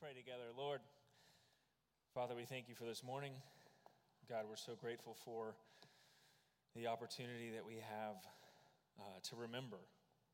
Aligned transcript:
pray 0.00 0.14
together. 0.14 0.44
Lord, 0.56 0.78
Father, 2.14 2.36
we 2.36 2.44
thank 2.44 2.68
you 2.68 2.76
for 2.76 2.84
this 2.84 3.02
morning. 3.02 3.32
God, 4.28 4.44
we're 4.48 4.54
so 4.54 4.74
grateful 4.80 5.16
for 5.24 5.56
the 6.76 6.86
opportunity 6.86 7.50
that 7.50 7.66
we 7.66 7.74
have 7.74 8.14
uh, 9.00 9.02
to 9.28 9.34
remember 9.34 9.78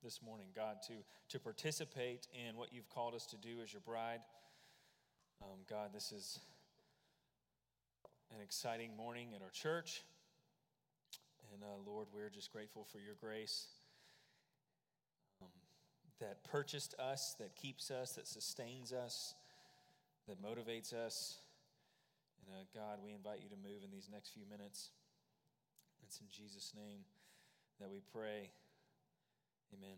this 0.03 0.21
morning, 0.21 0.49
God, 0.55 0.77
to, 0.89 0.93
to 1.31 1.41
participate 1.41 2.29
in 2.35 2.59
what 2.59 2.75
you've 2.75 2.91
called 2.91 3.15
us 3.15 3.25
to 3.29 3.39
do 3.39 3.63
as 3.63 3.73
your 3.73 3.81
bride. 3.81 4.21
Um, 5.41 5.61
God, 5.71 5.95
this 5.95 6.13
is 6.13 6.41
an 8.37 8.43
exciting 8.43 8.95
morning 8.95 9.29
at 9.35 9.41
our 9.41 9.51
church. 9.51 10.03
And 11.55 11.63
uh, 11.63 11.91
Lord, 11.91 12.09
we're 12.13 12.29
just 12.29 12.53
grateful 12.53 12.85
for 12.85 12.99
your 12.99 13.15
grace 13.19 13.69
um, 15.41 15.49
that 16.21 16.45
purchased 16.45 16.95
us, 16.99 17.35
that 17.39 17.57
keeps 17.57 17.91
us, 17.91 18.13
that 18.13 18.27
sustains 18.27 18.93
us 18.93 19.35
that 20.29 20.43
motivates 20.43 20.93
us. 20.93 21.39
And 22.47 22.55
uh, 22.55 22.65
God, 22.75 22.99
we 23.05 23.13
invite 23.13 23.41
you 23.43 23.49
to 23.49 23.57
move 23.57 23.85
in 23.85 23.91
these 23.91 24.09
next 24.13 24.31
few 24.31 24.45
minutes. 24.51 24.91
It's 26.07 26.21
in 26.21 26.27
Jesus' 26.31 26.73
name 26.75 27.01
that 27.81 27.91
we 27.91 28.01
pray. 28.13 28.51
Amen. 29.73 29.97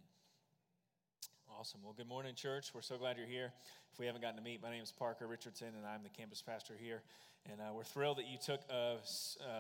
Awesome. 1.59 1.81
Well, 1.83 1.95
good 1.97 2.09
morning, 2.09 2.35
church. 2.35 2.71
We're 2.75 2.83
so 2.83 2.97
glad 2.97 3.17
you're 3.17 3.27
here. 3.27 3.53
If 3.93 3.99
we 3.99 4.07
haven't 4.07 4.21
gotten 4.21 4.37
to 4.37 4.43
meet, 4.43 4.63
my 4.63 4.71
name 4.71 4.83
is 4.83 4.93
Parker 4.93 5.27
Richardson, 5.27 5.69
and 5.77 5.87
I'm 5.87 6.03
the 6.03 6.09
campus 6.09 6.43
pastor 6.43 6.75
here. 6.79 7.03
And 7.51 7.61
uh, 7.61 7.73
we're 7.73 7.85
thrilled 7.85 8.19
that 8.19 8.27
you 8.27 8.39
took 8.45 8.61
a, 8.69 8.97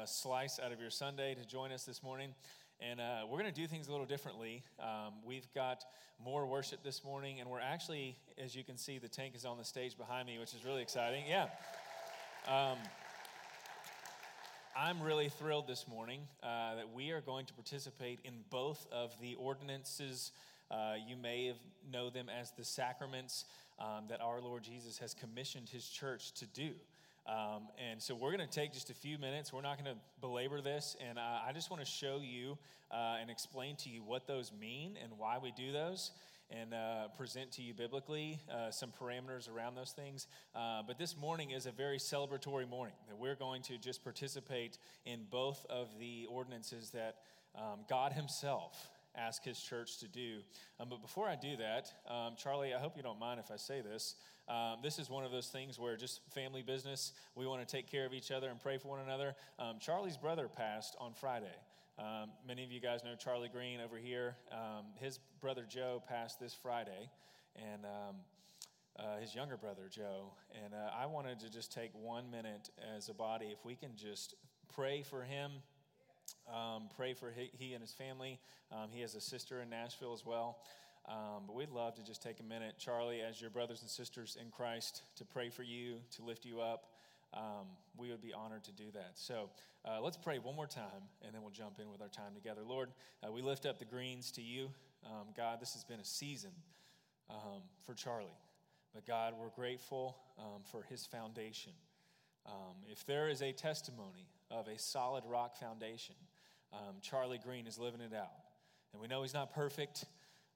a, 0.02 0.06
slice 0.06 0.58
out 0.58 0.72
of 0.72 0.80
your 0.80 0.90
Sunday 0.90 1.34
to 1.34 1.46
join 1.46 1.70
us 1.70 1.84
this 1.84 2.02
morning. 2.02 2.34
And 2.80 3.00
uh, 3.00 3.20
we're 3.24 3.38
going 3.38 3.52
to 3.52 3.60
do 3.60 3.66
things 3.66 3.88
a 3.88 3.90
little 3.90 4.04
differently. 4.04 4.62
Um, 4.78 5.14
we've 5.24 5.46
got 5.54 5.84
more 6.23 6.46
worship 6.46 6.82
this 6.84 7.02
morning, 7.02 7.40
and 7.40 7.48
we're 7.48 7.60
actually, 7.60 8.16
as 8.37 8.54
you 8.54 8.64
can 8.64 8.76
see, 8.76 8.98
the 8.98 9.09
tank 9.09 9.34
is 9.34 9.46
on 9.46 9.56
the 9.56 9.64
stage 9.64 9.96
behind 9.96 10.26
me, 10.26 10.38
which 10.38 10.52
is 10.52 10.62
really 10.64 10.82
exciting. 10.82 11.24
Yeah. 11.26 11.46
Um, 12.46 12.76
I'm 14.76 15.01
really 15.01 15.30
thrilled 15.30 15.66
this 15.66 15.88
morning 15.88 16.20
uh, 16.42 16.74
that 16.74 16.92
we 16.92 17.12
are 17.12 17.23
going 17.23 17.46
to 17.46 17.54
participate 17.54 18.20
in 18.24 18.34
both 18.51 18.86
of 18.92 19.10
the 19.23 19.36
ordinances. 19.36 20.32
Uh, 20.70 20.96
you 21.08 21.16
may 21.16 21.46
have 21.46 21.56
know 21.90 22.10
them 22.10 22.29
as 22.29 22.51
the 22.58 22.64
sacraments 22.64 23.46
um, 23.79 24.04
that 24.10 24.20
our 24.20 24.42
Lord 24.42 24.62
Jesus 24.62 24.98
has 24.98 25.14
commissioned 25.14 25.70
his 25.70 25.88
church 25.88 26.32
to 26.34 26.46
do. 26.46 26.73
Um, 27.29 27.69
and 27.91 28.01
so 28.01 28.15
we're 28.15 28.35
going 28.35 28.46
to 28.46 28.55
take 28.55 28.73
just 28.73 28.91
a 28.91 28.95
few 28.95 29.19
minutes. 29.19 29.52
We're 29.52 29.63
not 29.63 29.82
going 29.82 29.95
to 29.95 30.01
belabor 30.21 30.60
this. 30.60 30.96
And 31.07 31.19
uh, 31.19 31.41
I 31.46 31.52
just 31.52 31.71
want 31.71 31.85
to 31.85 31.91
show 31.91 32.21
you 32.23 32.57
uh, 32.91 33.16
and 33.21 33.30
explain 33.30 33.77
to 33.77 33.88
you 33.88 34.02
what 34.02 34.27
those 34.27 34.52
mean 34.52 34.96
and 35.02 35.13
why 35.19 35.38
we 35.38 35.52
do 35.57 35.73
those 35.73 36.13
and 36.51 36.73
uh, 36.73 37.09
present 37.16 37.51
to 37.52 37.63
you 37.63 37.74
biblically 37.74 38.38
uh, 38.52 38.71
some 38.71 38.93
parameters 39.01 39.51
around 39.51 39.74
those 39.74 39.91
things. 39.91 40.29
Uh, 40.54 40.82
but 40.87 40.99
this 40.99 41.16
morning 41.16 41.51
is 41.51 41.66
a 41.66 41.73
very 41.73 41.99
celebratory 41.99 42.69
morning 42.69 42.95
that 43.09 43.19
we're 43.19 43.35
going 43.35 43.63
to 43.63 43.77
just 43.79 44.04
participate 44.04 44.79
in 45.04 45.21
both 45.30 45.66
of 45.69 45.88
the 45.99 46.27
ordinances 46.30 46.91
that 46.91 47.16
um, 47.57 47.80
God 47.88 48.13
Himself 48.13 48.91
asked 49.16 49.45
His 49.45 49.60
church 49.60 49.98
to 49.98 50.09
do. 50.09 50.38
Um, 50.78 50.88
but 50.88 51.02
before 51.02 51.26
I 51.26 51.36
do 51.36 51.56
that, 51.56 51.92
um, 52.12 52.34
Charlie, 52.36 52.74
I 52.74 52.78
hope 52.78 52.96
you 52.96 53.02
don't 53.02 53.18
mind 53.18 53.40
if 53.40 53.50
I 53.50 53.56
say 53.56 53.80
this. 53.80 54.16
Um, 54.48 54.76
this 54.82 54.98
is 54.98 55.10
one 55.10 55.24
of 55.24 55.32
those 55.32 55.48
things 55.48 55.78
where 55.78 55.96
just 55.96 56.20
family 56.32 56.62
business, 56.62 57.12
we 57.34 57.46
want 57.46 57.66
to 57.66 57.76
take 57.76 57.90
care 57.90 58.06
of 58.06 58.12
each 58.12 58.30
other 58.30 58.48
and 58.48 58.60
pray 58.60 58.78
for 58.78 58.88
one 58.88 59.00
another. 59.00 59.34
Um, 59.58 59.78
Charlie's 59.80 60.16
brother 60.16 60.48
passed 60.48 60.96
on 61.00 61.14
Friday. 61.14 61.56
Um, 61.98 62.30
many 62.46 62.62
of 62.62 62.70
you 62.70 62.80
guys 62.80 63.02
know 63.02 63.14
Charlie 63.18 63.48
Green 63.48 63.80
over 63.80 63.96
here. 63.96 64.36
Um, 64.53 64.84
his 65.00 65.19
brother 65.41 65.64
Joe 65.69 66.03
passed 66.06 66.38
this 66.38 66.54
Friday, 66.54 67.10
and 67.56 67.86
uh, 68.98 69.18
his 69.20 69.34
younger 69.34 69.56
brother 69.56 69.88
Joe. 69.91 70.32
And 70.64 70.74
uh, 70.74 70.91
I 70.96 71.06
wanted 71.06 71.41
to 71.41 71.50
just 71.50 71.72
take 71.72 71.91
one 71.94 72.30
minute 72.30 72.70
as 72.96 73.08
a 73.08 73.14
body, 73.14 73.46
if 73.46 73.64
we 73.64 73.74
can 73.74 73.91
just 73.96 74.34
pray 74.74 75.02
for 75.02 75.22
him. 75.22 75.52
Um, 76.53 76.88
pray 76.97 77.14
for 77.14 77.31
he, 77.31 77.50
he, 77.59 77.75
and 77.75 77.82
his 77.82 77.92
family. 77.92 78.38
he 78.91 79.00
has 79.00 79.14
a 79.14 79.20
sister 79.20 79.60
in 79.60 79.70
Nashville 79.70 80.12
as 80.12 80.25
well. 80.25 80.59
Um, 81.09 81.44
but 81.47 81.54
we'd 81.54 81.70
love 81.70 81.94
to 81.97 82.03
just 82.03 82.20
take 82.20 82.41
a 82.41 82.42
minute, 82.42 82.75
Charlie, 82.78 83.20
as 83.20 83.41
your 83.41 83.50
brothers 83.50 83.81
and 83.82 83.91
sisters 83.91 84.36
in 84.41 84.50
Christ, 84.50 85.03
to 85.16 85.25
pray 85.25 85.50
for 85.50 85.62
you, 85.62 85.98
to 86.16 86.22
lift 86.25 86.44
you 86.44 86.60
up. 86.60 86.86
Um, 87.32 87.66
we 87.97 88.10
would 88.10 88.20
be 88.20 88.32
honored 88.32 88.65
to 88.65 88.72
do 88.72 88.91
that. 88.94 89.12
So 89.15 89.50
uh, 89.84 90.00
let's 90.00 90.16
pray 90.16 90.38
one 90.38 90.56
more 90.56 90.66
time, 90.66 91.06
and 91.25 91.32
then 91.32 91.42
we'll 91.42 91.53
jump 91.53 91.78
in 91.81 91.91
with 91.91 92.00
our 92.00 92.09
time 92.09 92.34
together. 92.34 92.62
Lord, 92.66 92.91
uh, 93.25 93.31
we 93.31 93.41
lift 93.41 93.66
up 93.66 93.78
the 93.78 93.84
greens 93.84 94.32
to 94.32 94.42
you. 94.42 94.70
Um, 95.04 95.28
God, 95.36 95.60
this 95.60 95.75
has 95.75 95.84
been 95.84 96.00
a 96.00 96.04
season 96.04 96.50
um, 97.31 97.62
for 97.84 97.94
Charlie. 97.94 98.26
But 98.92 99.06
God, 99.06 99.34
we're 99.41 99.50
grateful 99.50 100.16
um, 100.38 100.62
for 100.65 100.82
his 100.82 101.06
foundation. 101.06 101.72
Um, 102.47 102.75
if 102.91 103.06
there 103.06 103.28
is 103.28 103.42
a 103.42 103.53
testimony 103.53 104.26
of 104.50 104.68
a 104.68 104.78
solid 104.78 105.24
rock 105.26 105.56
foundation, 105.56 106.14
um, 106.72 106.96
Charlie 107.00 107.40
Green 107.42 107.66
is 107.66 107.78
living 107.78 108.00
it 108.00 108.14
out. 108.14 108.30
And 108.92 109.00
we 109.00 109.08
know 109.08 109.22
he's 109.22 109.34
not 109.34 109.54
perfect. 109.54 110.04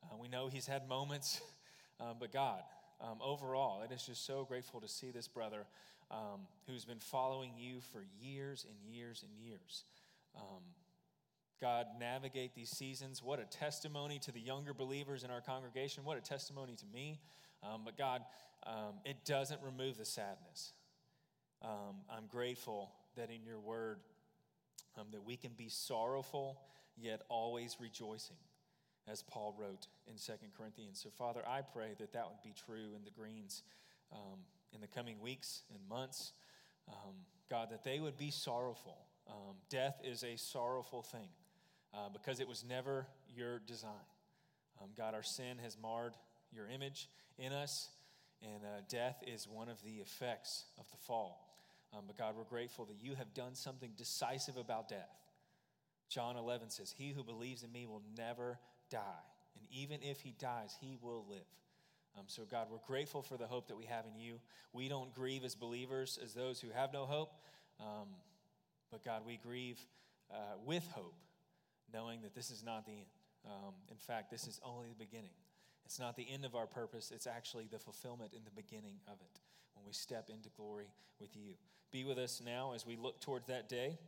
Uh, 0.03 0.17
we 0.21 0.29
know 0.29 0.49
he's 0.49 0.67
had 0.67 0.89
moments, 0.89 1.41
um, 2.01 2.17
but 2.19 2.33
God, 2.33 2.63
um, 3.01 3.19
overall, 3.23 3.83
it 3.83 3.93
is 3.93 4.03
just 4.05 4.27
so 4.27 4.45
grateful 4.45 4.81
to 4.81 4.89
see 4.89 5.11
this 5.11 5.29
brother 5.29 5.67
um, 6.11 6.41
who's 6.67 6.85
been 6.85 6.99
following 6.99 7.53
you 7.57 7.81
for 7.93 8.05
years 8.21 8.67
and 8.69 8.95
years 8.95 9.23
and 9.23 9.33
years. 9.45 9.85
Um, 10.37 10.63
God, 11.61 11.87
navigate 11.99 12.55
these 12.55 12.71
seasons. 12.71 13.23
What 13.23 13.39
a 13.39 13.45
testimony 13.45 14.19
to 14.21 14.33
the 14.33 14.41
younger 14.41 14.73
believers 14.73 15.25
in 15.25 15.31
our 15.31 15.43
congregation. 15.43 16.05
What 16.05 16.17
a 16.17 16.23
testimony 16.23 16.75
to 16.77 16.87
me. 16.93 17.21
Um, 17.63 17.83
but 17.85 17.99
God, 17.99 18.23
um, 18.67 18.95
it 19.05 19.25
doesn't 19.27 19.61
remove 19.63 19.99
the 19.99 20.07
sadness. 20.07 20.73
I'm 21.63 22.27
grateful 22.27 22.91
that 23.17 23.31
in 23.31 23.45
your 23.45 23.59
word, 23.59 23.99
that 25.13 25.25
we 25.25 25.37
can 25.37 25.53
be 25.57 25.69
sorrowful 25.69 26.61
yet 26.97 27.23
always 27.29 27.79
rejoicing 27.81 28.37
as 29.11 29.23
Paul 29.23 29.55
wrote 29.59 29.87
in 30.07 30.17
Second 30.17 30.49
Corinthians. 30.57 31.01
So, 31.03 31.11
Father, 31.11 31.41
I 31.47 31.63
pray 31.63 31.95
that 31.99 32.13
that 32.13 32.27
would 32.29 32.43
be 32.43 32.55
true 32.67 32.95
in 32.97 33.05
the 33.05 33.11
Greens 33.11 33.63
um, 34.13 34.41
in 34.73 34.81
the 34.81 34.87
coming 34.87 35.21
weeks 35.21 35.63
and 35.73 35.81
months. 35.89 36.33
Um, 36.89 37.15
God, 37.49 37.71
that 37.71 37.85
they 37.85 37.99
would 37.99 38.17
be 38.17 38.31
sorrowful. 38.31 38.99
Um, 39.29 39.57
death 39.69 40.01
is 40.05 40.23
a 40.23 40.37
sorrowful 40.37 41.03
thing 41.03 41.29
uh, 41.95 42.09
because 42.13 42.41
it 42.41 42.49
was 42.49 42.65
never 42.69 43.07
your 43.35 43.61
design. 43.61 43.91
Um, 44.81 44.89
God, 44.97 45.15
our 45.15 45.23
sin 45.23 45.59
has 45.63 45.77
marred 45.81 46.15
your 46.53 46.69
image 46.69 47.09
in 47.39 47.53
us, 47.53 47.89
and 48.43 48.63
uh, 48.65 48.83
death 48.89 49.23
is 49.27 49.49
one 49.49 49.69
of 49.69 49.83
the 49.83 49.97
effects 49.97 50.65
of 50.79 50.89
the 50.91 50.97
fall. 50.97 51.50
Um, 51.93 52.05
but 52.07 52.17
God, 52.17 52.35
we're 52.37 52.45
grateful 52.45 52.85
that 52.87 53.01
you 53.01 53.15
have 53.15 53.35
done 53.35 53.55
something 53.55 53.91
decisive 53.97 54.57
about 54.57 54.89
death. 54.89 55.11
John 56.09 56.37
11 56.37 56.71
says, 56.71 56.95
He 56.97 57.11
who 57.11 57.25
believes 57.25 57.63
in 57.63 57.73
me 57.73 57.87
will 57.87 58.03
never 58.17 58.59
die. 58.91 59.01
And 59.57 59.67
even 59.71 60.01
if 60.03 60.21
he 60.21 60.35
dies, 60.39 60.77
he 60.81 60.97
will 61.01 61.25
live. 61.29 61.39
Um, 62.19 62.25
so, 62.27 62.43
God, 62.49 62.69
we're 62.71 62.79
grateful 62.87 63.23
for 63.23 63.37
the 63.37 63.47
hope 63.47 63.69
that 63.69 63.77
we 63.77 63.85
have 63.87 64.05
in 64.13 64.21
you. 64.21 64.41
We 64.73 64.89
don't 64.89 65.15
grieve 65.15 65.45
as 65.45 65.55
believers 65.55 66.19
as 66.23 66.35
those 66.35 66.61
who 66.61 66.69
have 66.71 66.93
no 66.93 67.07
hope. 67.07 67.33
Um, 67.81 68.09
but, 68.91 69.05
God, 69.05 69.23
we 69.27 69.37
grieve 69.37 69.79
uh, 70.31 70.57
with 70.65 70.87
hope, 70.93 71.15
knowing 71.93 72.23
that 72.23 72.35
this 72.35 72.51
is 72.51 72.65
not 72.65 72.87
the 72.87 72.93
end. 72.93 73.07
Um, 73.47 73.75
in 73.91 73.97
fact, 73.97 74.31
this 74.31 74.47
is 74.47 74.61
only 74.65 74.89
the 74.89 75.05
beginning. 75.05 75.31
It's 75.85 75.99
not 75.99 76.17
the 76.17 76.27
end 76.31 76.45
of 76.45 76.55
our 76.55 76.67
purpose, 76.67 77.11
it's 77.13 77.27
actually 77.27 77.67
the 77.71 77.79
fulfillment 77.79 78.33
in 78.33 78.45
the 78.45 78.51
beginning 78.51 78.97
of 79.09 79.15
it 79.21 79.41
when 79.81 79.87
we 79.87 79.95
step 79.95 80.29
into 80.29 80.51
glory 80.51 80.89
with 81.21 81.35
you. 81.35 81.55
Be 81.91 82.05
with 82.05 82.19
us 82.19 82.43
now 82.45 82.73
as 82.75 82.85
we 82.85 82.97
look 82.97 83.21
towards 83.21 83.47
that 83.47 83.69
day. 83.69 83.99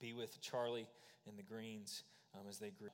Be 0.00 0.14
with 0.14 0.40
Charlie 0.40 0.86
and 1.28 1.38
the 1.38 1.42
Greens 1.42 2.02
um, 2.34 2.46
as 2.48 2.58
they 2.58 2.70
grieve. 2.70 2.90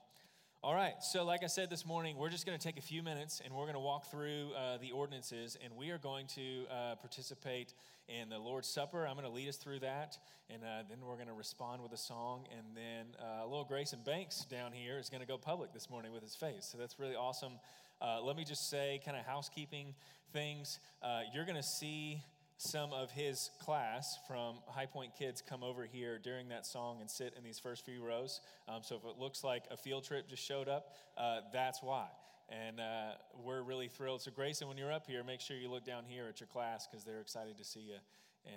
All 0.64 0.74
right, 0.74 0.94
so 1.00 1.24
like 1.24 1.44
I 1.44 1.46
said 1.46 1.70
this 1.70 1.86
morning, 1.86 2.16
we're 2.16 2.30
just 2.30 2.44
going 2.44 2.58
to 2.58 2.64
take 2.64 2.76
a 2.76 2.82
few 2.82 3.02
minutes 3.02 3.40
and 3.44 3.54
we're 3.54 3.64
going 3.64 3.74
to 3.74 3.80
walk 3.80 4.10
through 4.10 4.50
uh, 4.56 4.78
the 4.78 4.90
ordinances 4.90 5.56
and 5.62 5.76
we 5.76 5.90
are 5.90 5.98
going 5.98 6.26
to 6.28 6.64
uh, 6.68 6.94
participate 6.96 7.72
in 8.08 8.30
the 8.30 8.38
Lord's 8.38 8.66
Supper. 8.66 9.06
I'm 9.06 9.14
going 9.14 9.26
to 9.26 9.32
lead 9.32 9.48
us 9.48 9.58
through 9.58 9.80
that 9.80 10.18
and 10.50 10.64
uh, 10.64 10.82
then 10.88 10.98
we're 11.06 11.14
going 11.14 11.28
to 11.28 11.34
respond 11.34 11.82
with 11.82 11.92
a 11.92 11.96
song. 11.96 12.46
And 12.50 12.76
then 12.76 13.14
uh, 13.22 13.44
little 13.44 13.64
Grayson 13.64 14.00
Banks 14.04 14.44
down 14.46 14.72
here 14.72 14.98
is 14.98 15.08
going 15.08 15.20
to 15.20 15.26
go 15.26 15.38
public 15.38 15.72
this 15.72 15.88
morning 15.88 16.12
with 16.12 16.22
his 16.22 16.34
face. 16.34 16.68
So 16.72 16.78
that's 16.78 16.98
really 16.98 17.14
awesome. 17.14 17.52
Uh, 18.00 18.22
let 18.22 18.36
me 18.36 18.44
just 18.44 18.68
say, 18.68 19.00
kind 19.04 19.16
of 19.16 19.24
housekeeping 19.24 19.94
things. 20.32 20.78
Uh, 21.02 21.20
you're 21.34 21.44
going 21.44 21.56
to 21.56 21.62
see 21.62 22.22
some 22.58 22.92
of 22.92 23.10
his 23.10 23.50
class 23.62 24.18
from 24.26 24.56
High 24.66 24.86
Point 24.86 25.12
Kids 25.18 25.42
come 25.46 25.62
over 25.62 25.84
here 25.84 26.18
during 26.18 26.48
that 26.48 26.66
song 26.66 26.98
and 27.00 27.10
sit 27.10 27.34
in 27.36 27.44
these 27.44 27.58
first 27.58 27.84
few 27.84 28.02
rows. 28.02 28.40
Um, 28.68 28.82
so 28.82 28.96
if 28.96 29.04
it 29.04 29.18
looks 29.18 29.44
like 29.44 29.64
a 29.70 29.76
field 29.76 30.04
trip 30.04 30.28
just 30.28 30.42
showed 30.42 30.68
up, 30.68 30.94
uh, 31.18 31.40
that's 31.52 31.82
why. 31.82 32.06
And 32.48 32.80
uh, 32.80 33.12
we're 33.44 33.62
really 33.62 33.88
thrilled. 33.88 34.22
So, 34.22 34.30
Grayson, 34.30 34.68
when 34.68 34.78
you're 34.78 34.92
up 34.92 35.06
here, 35.06 35.24
make 35.24 35.40
sure 35.40 35.56
you 35.56 35.70
look 35.70 35.84
down 35.84 36.04
here 36.06 36.26
at 36.28 36.40
your 36.40 36.46
class 36.46 36.86
because 36.86 37.04
they're 37.04 37.20
excited 37.20 37.58
to 37.58 37.64
see 37.64 37.80
you 37.80 37.96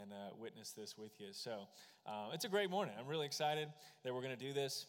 and 0.01 0.13
uh, 0.13 0.35
witness 0.39 0.71
this 0.71 0.95
with 0.97 1.19
you. 1.19 1.27
So, 1.31 1.67
uh, 2.05 2.27
it's 2.33 2.45
a 2.45 2.49
great 2.49 2.69
morning. 2.69 2.93
I'm 2.99 3.07
really 3.07 3.25
excited 3.25 3.67
that 4.03 4.13
we're 4.13 4.21
going 4.21 4.37
to 4.37 4.45
do 4.45 4.53
this. 4.53 4.85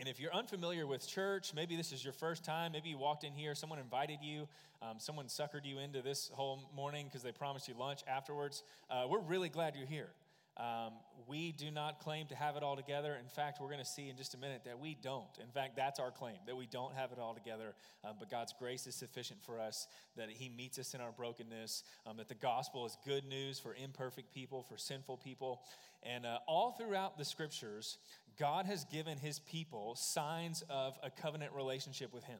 And 0.00 0.08
if 0.08 0.18
you're 0.18 0.34
unfamiliar 0.34 0.86
with 0.86 1.06
church, 1.06 1.52
maybe 1.54 1.76
this 1.76 1.92
is 1.92 2.02
your 2.02 2.12
first 2.12 2.44
time, 2.44 2.72
maybe 2.72 2.88
you 2.88 2.98
walked 2.98 3.22
in 3.22 3.32
here, 3.32 3.54
someone 3.54 3.78
invited 3.78 4.18
you, 4.22 4.48
um, 4.82 4.98
someone 4.98 5.26
suckered 5.26 5.64
you 5.64 5.78
into 5.78 6.02
this 6.02 6.30
whole 6.34 6.68
morning 6.74 7.06
because 7.06 7.22
they 7.22 7.30
promised 7.30 7.68
you 7.68 7.74
lunch 7.78 8.00
afterwards. 8.08 8.64
Uh, 8.90 9.06
we're 9.08 9.20
really 9.20 9.48
glad 9.48 9.76
you're 9.76 9.86
here. 9.86 10.08
Um, 10.56 10.92
we 11.26 11.50
do 11.50 11.70
not 11.72 11.98
claim 11.98 12.26
to 12.28 12.34
have 12.36 12.54
it 12.56 12.62
all 12.62 12.76
together. 12.76 13.16
In 13.20 13.28
fact, 13.28 13.60
we're 13.60 13.68
going 13.68 13.80
to 13.80 13.84
see 13.84 14.08
in 14.08 14.16
just 14.16 14.34
a 14.34 14.38
minute 14.38 14.62
that 14.66 14.78
we 14.78 14.96
don't. 15.02 15.26
In 15.40 15.48
fact, 15.48 15.74
that's 15.74 15.98
our 15.98 16.12
claim, 16.12 16.36
that 16.46 16.56
we 16.56 16.66
don't 16.66 16.94
have 16.94 17.10
it 17.10 17.18
all 17.18 17.34
together. 17.34 17.74
Um, 18.04 18.16
but 18.20 18.30
God's 18.30 18.54
grace 18.56 18.86
is 18.86 18.94
sufficient 18.94 19.42
for 19.42 19.58
us, 19.58 19.88
that 20.16 20.30
He 20.30 20.48
meets 20.48 20.78
us 20.78 20.94
in 20.94 21.00
our 21.00 21.10
brokenness, 21.10 21.82
um, 22.06 22.18
that 22.18 22.28
the 22.28 22.34
gospel 22.36 22.86
is 22.86 22.96
good 23.04 23.24
news 23.24 23.58
for 23.58 23.74
imperfect 23.74 24.32
people, 24.32 24.62
for 24.62 24.76
sinful 24.76 25.16
people. 25.16 25.62
And 26.04 26.24
uh, 26.24 26.38
all 26.46 26.72
throughout 26.72 27.18
the 27.18 27.24
scriptures, 27.24 27.98
God 28.38 28.66
has 28.66 28.84
given 28.84 29.18
His 29.18 29.38
people 29.38 29.94
signs 29.96 30.62
of 30.68 30.98
a 31.02 31.10
covenant 31.10 31.52
relationship 31.52 32.12
with 32.12 32.24
Him. 32.24 32.38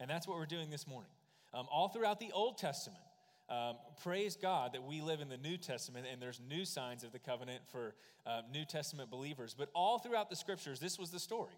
And 0.00 0.10
that's 0.10 0.26
what 0.26 0.38
we're 0.38 0.46
doing 0.46 0.70
this 0.70 0.86
morning. 0.86 1.10
Um, 1.52 1.66
all 1.70 1.88
throughout 1.88 2.18
the 2.18 2.32
Old 2.32 2.58
Testament, 2.58 3.00
um, 3.48 3.76
praise 4.02 4.36
God 4.36 4.72
that 4.72 4.82
we 4.82 5.00
live 5.00 5.20
in 5.20 5.28
the 5.28 5.36
New 5.36 5.56
Testament 5.56 6.06
and 6.10 6.20
there's 6.20 6.40
new 6.48 6.64
signs 6.64 7.04
of 7.04 7.12
the 7.12 7.18
covenant 7.18 7.60
for 7.70 7.94
uh, 8.26 8.40
New 8.52 8.64
Testament 8.64 9.10
believers. 9.10 9.54
But 9.56 9.68
all 9.74 9.98
throughout 9.98 10.30
the 10.30 10.36
scriptures, 10.36 10.80
this 10.80 10.98
was 10.98 11.10
the 11.10 11.20
story 11.20 11.52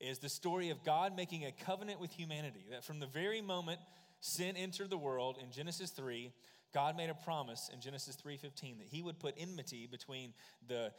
is 0.00 0.18
the 0.18 0.28
story 0.28 0.70
of 0.70 0.82
God 0.82 1.14
making 1.14 1.44
a 1.44 1.52
covenant 1.52 2.00
with 2.00 2.10
humanity. 2.10 2.64
That 2.70 2.84
from 2.84 3.00
the 3.00 3.06
very 3.06 3.42
moment 3.42 3.80
sin 4.20 4.56
entered 4.56 4.90
the 4.90 4.98
world 4.98 5.36
in 5.40 5.50
Genesis 5.52 5.90
3, 5.90 6.32
God 6.72 6.96
made 6.96 7.10
a 7.10 7.14
promise 7.14 7.70
in 7.72 7.80
Genesis 7.80 8.16
3:15 8.16 8.78
that 8.78 8.88
he 8.88 9.02
would 9.02 9.18
put 9.18 9.34
enmity 9.36 9.86
between 9.86 10.32
the 10.66 10.92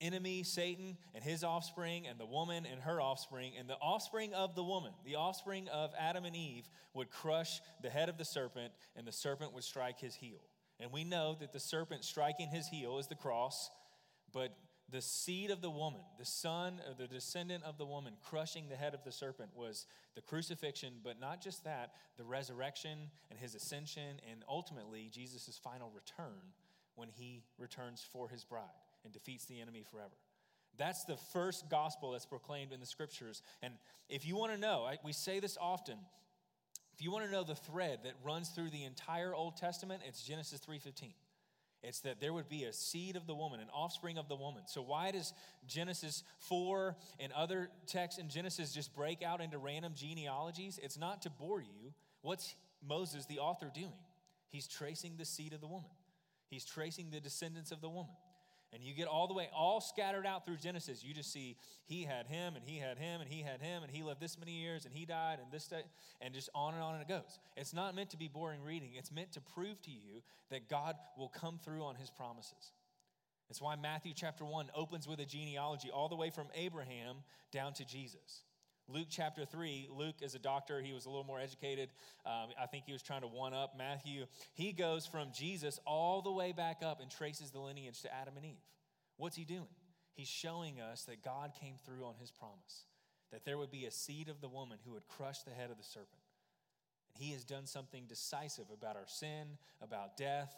enemy, 0.00 0.42
Satan, 0.42 0.96
and 1.14 1.22
his 1.22 1.44
offspring, 1.44 2.06
and 2.06 2.18
the 2.18 2.26
woman 2.26 2.66
and 2.70 2.80
her 2.82 3.00
offspring, 3.00 3.52
and 3.58 3.68
the 3.68 3.76
offspring 3.76 4.32
of 4.34 4.54
the 4.54 4.64
woman, 4.64 4.92
the 5.04 5.16
offspring 5.16 5.68
of 5.68 5.92
Adam 5.98 6.24
and 6.24 6.34
Eve, 6.34 6.68
would 6.94 7.10
crush 7.10 7.60
the 7.82 7.90
head 7.90 8.08
of 8.08 8.18
the 8.18 8.24
serpent, 8.24 8.72
and 8.96 9.06
the 9.06 9.12
serpent 9.12 9.52
would 9.52 9.64
strike 9.64 10.00
his 10.00 10.14
heel. 10.14 10.40
And 10.78 10.90
we 10.92 11.04
know 11.04 11.36
that 11.40 11.52
the 11.52 11.60
serpent 11.60 12.04
striking 12.04 12.48
his 12.48 12.66
heel 12.66 12.98
is 12.98 13.06
the 13.06 13.14
cross, 13.14 13.70
but 14.32 14.56
the 14.90 15.02
seed 15.02 15.50
of 15.50 15.60
the 15.60 15.70
woman, 15.70 16.00
the 16.18 16.24
son 16.24 16.80
or 16.88 16.94
the 16.94 17.06
descendant 17.06 17.62
of 17.64 17.78
the 17.78 17.86
woman, 17.86 18.14
crushing 18.22 18.68
the 18.68 18.76
head 18.76 18.94
of 18.94 19.04
the 19.04 19.12
serpent 19.12 19.50
was 19.54 19.86
the 20.14 20.22
crucifixion, 20.22 20.94
but 21.04 21.20
not 21.20 21.40
just 21.40 21.64
that, 21.64 21.92
the 22.16 22.24
resurrection 22.24 23.10
and 23.30 23.38
his 23.38 23.54
ascension, 23.54 24.20
and 24.30 24.42
ultimately 24.48 25.08
Jesus' 25.12 25.60
final 25.62 25.92
return 25.94 26.40
when 26.96 27.08
he 27.08 27.44
returns 27.58 28.04
for 28.12 28.28
his 28.28 28.44
bride 28.44 28.64
and 29.04 29.12
defeats 29.12 29.46
the 29.46 29.60
enemy 29.60 29.84
forever. 29.90 30.14
That's 30.76 31.04
the 31.04 31.16
first 31.32 31.68
gospel 31.68 32.12
that's 32.12 32.26
proclaimed 32.26 32.72
in 32.72 32.80
the 32.80 32.86
scriptures. 32.86 33.42
And 33.62 33.74
if 34.08 34.26
you 34.26 34.36
want 34.36 34.52
to 34.52 34.58
know, 34.58 34.88
we 35.04 35.12
say 35.12 35.40
this 35.40 35.58
often, 35.60 35.98
if 36.94 37.02
you 37.02 37.10
want 37.10 37.24
to 37.24 37.30
know 37.30 37.44
the 37.44 37.54
thread 37.54 38.00
that 38.04 38.14
runs 38.24 38.50
through 38.50 38.70
the 38.70 38.84
entire 38.84 39.34
Old 39.34 39.56
Testament, 39.56 40.02
it's 40.06 40.22
Genesis 40.22 40.60
3:15. 40.60 41.14
It's 41.82 42.00
that 42.00 42.20
there 42.20 42.34
would 42.34 42.48
be 42.48 42.64
a 42.64 42.74
seed 42.74 43.16
of 43.16 43.26
the 43.26 43.34
woman, 43.34 43.58
an 43.58 43.70
offspring 43.72 44.18
of 44.18 44.28
the 44.28 44.36
woman. 44.36 44.66
So 44.66 44.82
why 44.82 45.10
does 45.12 45.32
Genesis 45.66 46.24
4 46.40 46.94
and 47.18 47.32
other 47.32 47.70
texts 47.86 48.20
in 48.20 48.28
Genesis 48.28 48.74
just 48.74 48.94
break 48.94 49.22
out 49.22 49.40
into 49.40 49.56
random 49.56 49.94
genealogies? 49.94 50.78
It's 50.82 50.98
not 50.98 51.22
to 51.22 51.30
bore 51.30 51.62
you. 51.62 51.94
What's 52.20 52.54
Moses, 52.86 53.24
the 53.24 53.38
author, 53.38 53.70
doing? 53.74 53.98
He's 54.50 54.68
tracing 54.68 55.16
the 55.16 55.24
seed 55.24 55.54
of 55.54 55.62
the 55.62 55.68
woman. 55.68 55.90
He's 56.48 56.66
tracing 56.66 57.10
the 57.10 57.20
descendants 57.20 57.72
of 57.72 57.80
the 57.80 57.88
woman. 57.88 58.14
And 58.72 58.84
you 58.84 58.94
get 58.94 59.08
all 59.08 59.26
the 59.26 59.34
way, 59.34 59.48
all 59.52 59.80
scattered 59.80 60.24
out 60.24 60.46
through 60.46 60.58
Genesis. 60.58 61.02
You 61.02 61.12
just 61.12 61.32
see 61.32 61.56
he 61.86 62.04
had 62.04 62.26
him, 62.26 62.54
and 62.54 62.64
he 62.64 62.78
had 62.78 62.98
him, 62.98 63.20
and 63.20 63.28
he 63.28 63.42
had 63.42 63.60
him, 63.60 63.82
and 63.82 63.90
he 63.90 64.04
lived 64.04 64.20
this 64.20 64.38
many 64.38 64.52
years, 64.52 64.84
and 64.84 64.94
he 64.94 65.04
died, 65.04 65.38
and 65.42 65.50
this, 65.50 65.66
day, 65.66 65.82
and 66.20 66.32
just 66.32 66.48
on 66.54 66.74
and 66.74 66.82
on 66.82 66.94
and 66.94 67.02
it 67.02 67.08
goes. 67.08 67.40
It's 67.56 67.74
not 67.74 67.96
meant 67.96 68.10
to 68.10 68.16
be 68.16 68.28
boring 68.28 68.62
reading, 68.62 68.90
it's 68.94 69.10
meant 69.10 69.32
to 69.32 69.40
prove 69.40 69.82
to 69.82 69.90
you 69.90 70.22
that 70.50 70.68
God 70.68 70.94
will 71.18 71.28
come 71.28 71.58
through 71.58 71.82
on 71.82 71.96
his 71.96 72.10
promises. 72.10 72.72
It's 73.48 73.60
why 73.60 73.74
Matthew 73.74 74.12
chapter 74.14 74.44
1 74.44 74.70
opens 74.76 75.08
with 75.08 75.18
a 75.18 75.26
genealogy 75.26 75.90
all 75.90 76.08
the 76.08 76.14
way 76.14 76.30
from 76.30 76.46
Abraham 76.54 77.16
down 77.50 77.72
to 77.74 77.84
Jesus. 77.84 78.44
Luke 78.92 79.06
chapter 79.08 79.44
3, 79.44 79.88
Luke 79.92 80.16
is 80.20 80.34
a 80.34 80.38
doctor. 80.38 80.80
He 80.80 80.92
was 80.92 81.06
a 81.06 81.08
little 81.08 81.24
more 81.24 81.40
educated. 81.40 81.90
Um, 82.26 82.48
I 82.60 82.66
think 82.66 82.84
he 82.86 82.92
was 82.92 83.02
trying 83.02 83.20
to 83.20 83.28
one 83.28 83.54
up 83.54 83.74
Matthew. 83.78 84.26
He 84.54 84.72
goes 84.72 85.06
from 85.06 85.28
Jesus 85.32 85.78
all 85.86 86.22
the 86.22 86.32
way 86.32 86.52
back 86.52 86.80
up 86.82 87.00
and 87.00 87.10
traces 87.10 87.50
the 87.50 87.60
lineage 87.60 88.02
to 88.02 88.14
Adam 88.14 88.36
and 88.36 88.44
Eve. 88.44 88.64
What's 89.16 89.36
he 89.36 89.44
doing? 89.44 89.68
He's 90.14 90.28
showing 90.28 90.80
us 90.80 91.04
that 91.04 91.22
God 91.22 91.52
came 91.60 91.74
through 91.84 92.04
on 92.04 92.14
his 92.18 92.30
promise, 92.30 92.86
that 93.32 93.44
there 93.44 93.58
would 93.58 93.70
be 93.70 93.86
a 93.86 93.90
seed 93.90 94.28
of 94.28 94.40
the 94.40 94.48
woman 94.48 94.78
who 94.84 94.92
would 94.92 95.06
crush 95.06 95.42
the 95.42 95.52
head 95.52 95.70
of 95.70 95.78
the 95.78 95.84
serpent. 95.84 96.22
And 97.14 97.24
he 97.24 97.32
has 97.32 97.44
done 97.44 97.66
something 97.66 98.04
decisive 98.08 98.66
about 98.72 98.96
our 98.96 99.06
sin, 99.06 99.58
about 99.80 100.16
death, 100.16 100.52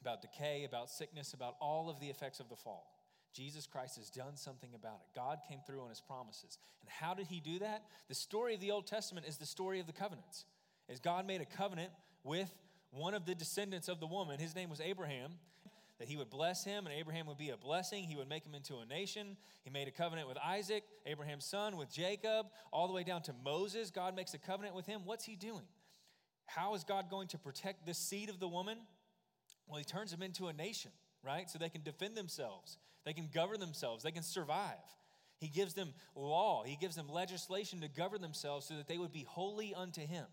about 0.00 0.22
decay, 0.22 0.64
about 0.64 0.90
sickness, 0.90 1.34
about 1.34 1.56
all 1.60 1.90
of 1.90 2.00
the 2.00 2.08
effects 2.08 2.40
of 2.40 2.48
the 2.48 2.56
fall. 2.56 3.01
Jesus 3.32 3.66
Christ 3.66 3.96
has 3.96 4.10
done 4.10 4.36
something 4.36 4.70
about 4.74 5.00
it. 5.02 5.14
God 5.14 5.38
came 5.48 5.60
through 5.66 5.80
on 5.80 5.88
his 5.88 6.00
promises. 6.00 6.58
And 6.80 6.90
how 6.90 7.14
did 7.14 7.26
he 7.26 7.40
do 7.40 7.58
that? 7.60 7.84
The 8.08 8.14
story 8.14 8.54
of 8.54 8.60
the 8.60 8.70
Old 8.70 8.86
Testament 8.86 9.26
is 9.26 9.36
the 9.36 9.46
story 9.46 9.80
of 9.80 9.86
the 9.86 9.92
covenants. 9.92 10.44
As 10.88 11.00
God 11.00 11.26
made 11.26 11.40
a 11.40 11.46
covenant 11.46 11.90
with 12.24 12.52
one 12.90 13.14
of 13.14 13.24
the 13.24 13.34
descendants 13.34 13.88
of 13.88 14.00
the 14.00 14.06
woman, 14.06 14.38
his 14.38 14.54
name 14.54 14.68
was 14.68 14.80
Abraham, 14.80 15.32
that 15.98 16.08
he 16.08 16.16
would 16.16 16.30
bless 16.30 16.64
him 16.64 16.86
and 16.86 16.94
Abraham 16.94 17.26
would 17.26 17.38
be 17.38 17.50
a 17.50 17.56
blessing. 17.56 18.04
He 18.04 18.16
would 18.16 18.28
make 18.28 18.44
him 18.44 18.54
into 18.54 18.78
a 18.78 18.86
nation. 18.86 19.36
He 19.62 19.70
made 19.70 19.88
a 19.88 19.92
covenant 19.92 20.28
with 20.28 20.36
Isaac, 20.36 20.82
Abraham's 21.06 21.44
son, 21.44 21.76
with 21.76 21.92
Jacob, 21.92 22.46
all 22.72 22.88
the 22.88 22.92
way 22.92 23.04
down 23.04 23.22
to 23.22 23.34
Moses. 23.44 23.90
God 23.90 24.16
makes 24.16 24.34
a 24.34 24.38
covenant 24.38 24.74
with 24.74 24.86
him. 24.86 25.02
What's 25.04 25.24
he 25.24 25.36
doing? 25.36 25.62
How 26.46 26.74
is 26.74 26.84
God 26.84 27.08
going 27.08 27.28
to 27.28 27.38
protect 27.38 27.86
this 27.86 27.98
seed 27.98 28.28
of 28.28 28.40
the 28.40 28.48
woman? 28.48 28.78
Well, 29.68 29.78
he 29.78 29.84
turns 29.84 30.12
him 30.12 30.22
into 30.22 30.48
a 30.48 30.52
nation, 30.52 30.90
right? 31.24 31.48
So 31.48 31.58
they 31.58 31.68
can 31.68 31.82
defend 31.82 32.16
themselves. 32.16 32.78
They 33.04 33.12
can 33.12 33.28
govern 33.32 33.60
themselves, 33.60 34.02
they 34.02 34.12
can 34.12 34.22
survive. 34.22 34.78
He 35.38 35.48
gives 35.48 35.74
them 35.74 35.92
law, 36.14 36.62
He 36.64 36.76
gives 36.76 36.94
them 36.94 37.08
legislation 37.08 37.80
to 37.80 37.88
govern 37.88 38.20
themselves 38.20 38.66
so 38.66 38.74
that 38.74 38.86
they 38.86 38.98
would 38.98 39.12
be 39.12 39.26
holy 39.28 39.74
unto 39.74 40.00
Him. 40.00 40.26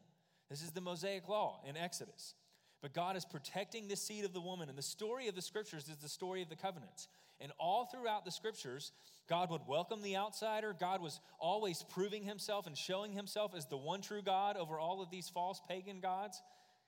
This 0.50 0.62
is 0.62 0.72
the 0.72 0.82
Mosaic 0.82 1.28
law 1.28 1.62
in 1.68 1.78
Exodus. 1.78 2.36
But 2.82 2.94
God 2.94 3.18
is 3.18 3.26
protecting 3.26 3.88
the 3.88 3.96
seed 3.96 4.24
of 4.24 4.34
the 4.34 4.40
woman. 4.40 4.70
And 4.70 4.78
the 4.78 4.84
story 4.84 5.28
of 5.28 5.36
the 5.36 5.42
scriptures 5.42 5.90
is 5.90 5.98
the 5.98 6.08
story 6.08 6.42
of 6.42 6.50
the 6.50 6.56
covenants. 6.56 7.08
And 7.42 7.52
all 7.60 7.86
throughout 7.86 8.26
the 8.26 8.32
scriptures, 8.32 8.92
God 9.28 9.50
would 9.52 9.62
welcome 9.68 10.02
the 10.02 10.16
outsider. 10.16 10.76
God 10.78 11.02
was 11.02 11.19
always 11.40 11.84
proving 11.90 12.24
himself 12.24 12.68
and 12.68 12.78
showing 12.78 13.12
himself 13.12 13.54
as 13.56 13.66
the 13.66 13.78
one 13.78 14.02
true 14.02 14.22
God 14.22 14.58
over 14.58 14.80
all 14.80 15.02
of 15.02 15.10
these 15.10 15.30
false 15.30 15.62
pagan 15.68 16.00
gods. 16.00 16.42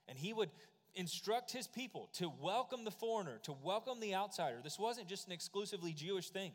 And 0.08 0.18
he 0.18 0.34
would 0.34 0.50
instruct 0.96 1.52
his 1.52 1.68
people 1.68 2.10
to 2.14 2.32
welcome 2.42 2.84
the 2.84 2.92
foreigner, 2.92 3.40
to 3.44 3.54
welcome 3.64 4.00
the 4.00 4.16
outsider. 4.16 4.58
This 4.64 4.80
wasn't 4.80 5.08
just 5.08 5.28
an 5.28 5.34
exclusively 5.34 5.94
Jewish 5.94 6.30
thing. 6.30 6.52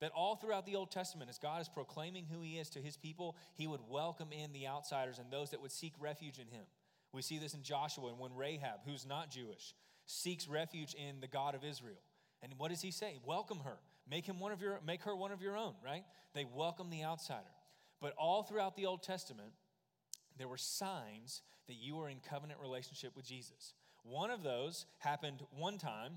That 0.00 0.12
all 0.16 0.34
throughout 0.34 0.66
the 0.66 0.74
Old 0.74 0.90
Testament, 0.90 1.30
as 1.30 1.38
God 1.38 1.60
is 1.60 1.68
proclaiming 1.68 2.26
who 2.26 2.42
he 2.42 2.58
is 2.58 2.70
to 2.70 2.80
his 2.80 2.96
people, 2.96 3.36
he 3.54 3.68
would 3.68 3.80
welcome 3.88 4.32
in 4.32 4.52
the 4.52 4.66
outsiders 4.66 5.20
and 5.20 5.30
those 5.30 5.50
that 5.50 5.62
would 5.62 5.70
seek 5.70 5.92
refuge 6.00 6.38
in 6.38 6.48
him. 6.48 6.64
We 7.12 7.22
see 7.22 7.38
this 7.38 7.54
in 7.54 7.62
Joshua 7.62 8.08
and 8.08 8.18
when 8.18 8.34
Rahab, 8.34 8.80
who's 8.84 9.06
not 9.06 9.30
Jewish, 9.30 9.74
seeks 10.06 10.48
refuge 10.48 10.94
in 10.94 11.20
the 11.20 11.28
God 11.28 11.54
of 11.54 11.64
Israel. 11.64 12.00
And 12.42 12.52
what 12.56 12.70
does 12.70 12.82
he 12.82 12.90
say? 12.90 13.18
Welcome 13.24 13.60
her. 13.60 13.78
Make 14.10 14.26
him 14.26 14.40
one 14.40 14.50
of 14.50 14.60
your 14.60 14.80
make 14.84 15.02
her 15.02 15.14
one 15.14 15.30
of 15.30 15.40
your 15.40 15.56
own, 15.56 15.74
right? 15.84 16.04
They 16.34 16.44
welcome 16.44 16.90
the 16.90 17.04
outsider. 17.04 17.46
But 18.00 18.14
all 18.18 18.42
throughout 18.42 18.74
the 18.76 18.86
Old 18.86 19.04
Testament, 19.04 19.52
there 20.42 20.48
were 20.48 20.58
signs 20.58 21.40
that 21.68 21.74
you 21.74 21.94
were 21.94 22.08
in 22.08 22.16
covenant 22.28 22.58
relationship 22.60 23.14
with 23.14 23.24
Jesus. 23.24 23.74
One 24.02 24.32
of 24.32 24.42
those 24.42 24.86
happened 24.98 25.40
one 25.56 25.78
time, 25.78 26.14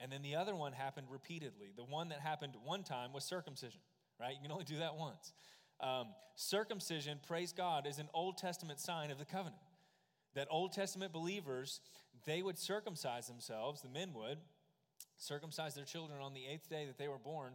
and 0.00 0.10
then 0.10 0.20
the 0.22 0.34
other 0.34 0.56
one 0.56 0.72
happened 0.72 1.06
repeatedly. 1.08 1.68
The 1.76 1.84
one 1.84 2.08
that 2.08 2.18
happened 2.18 2.54
one 2.64 2.82
time 2.82 3.12
was 3.12 3.22
circumcision, 3.22 3.78
right? 4.18 4.34
You 4.34 4.42
can 4.42 4.50
only 4.50 4.64
do 4.64 4.78
that 4.78 4.96
once. 4.96 5.32
Um, 5.80 6.08
circumcision, 6.34 7.20
praise 7.28 7.52
God, 7.52 7.86
is 7.86 8.00
an 8.00 8.08
Old 8.12 8.36
Testament 8.36 8.80
sign 8.80 9.12
of 9.12 9.18
the 9.20 9.24
covenant. 9.24 9.62
That 10.34 10.48
Old 10.50 10.72
Testament 10.72 11.12
believers, 11.12 11.80
they 12.26 12.42
would 12.42 12.58
circumcise 12.58 13.28
themselves, 13.28 13.80
the 13.80 13.88
men 13.88 14.12
would, 14.12 14.38
circumcise 15.18 15.76
their 15.76 15.84
children 15.84 16.20
on 16.20 16.34
the 16.34 16.48
eighth 16.52 16.68
day 16.68 16.84
that 16.86 16.98
they 16.98 17.06
were 17.06 17.16
born. 17.16 17.52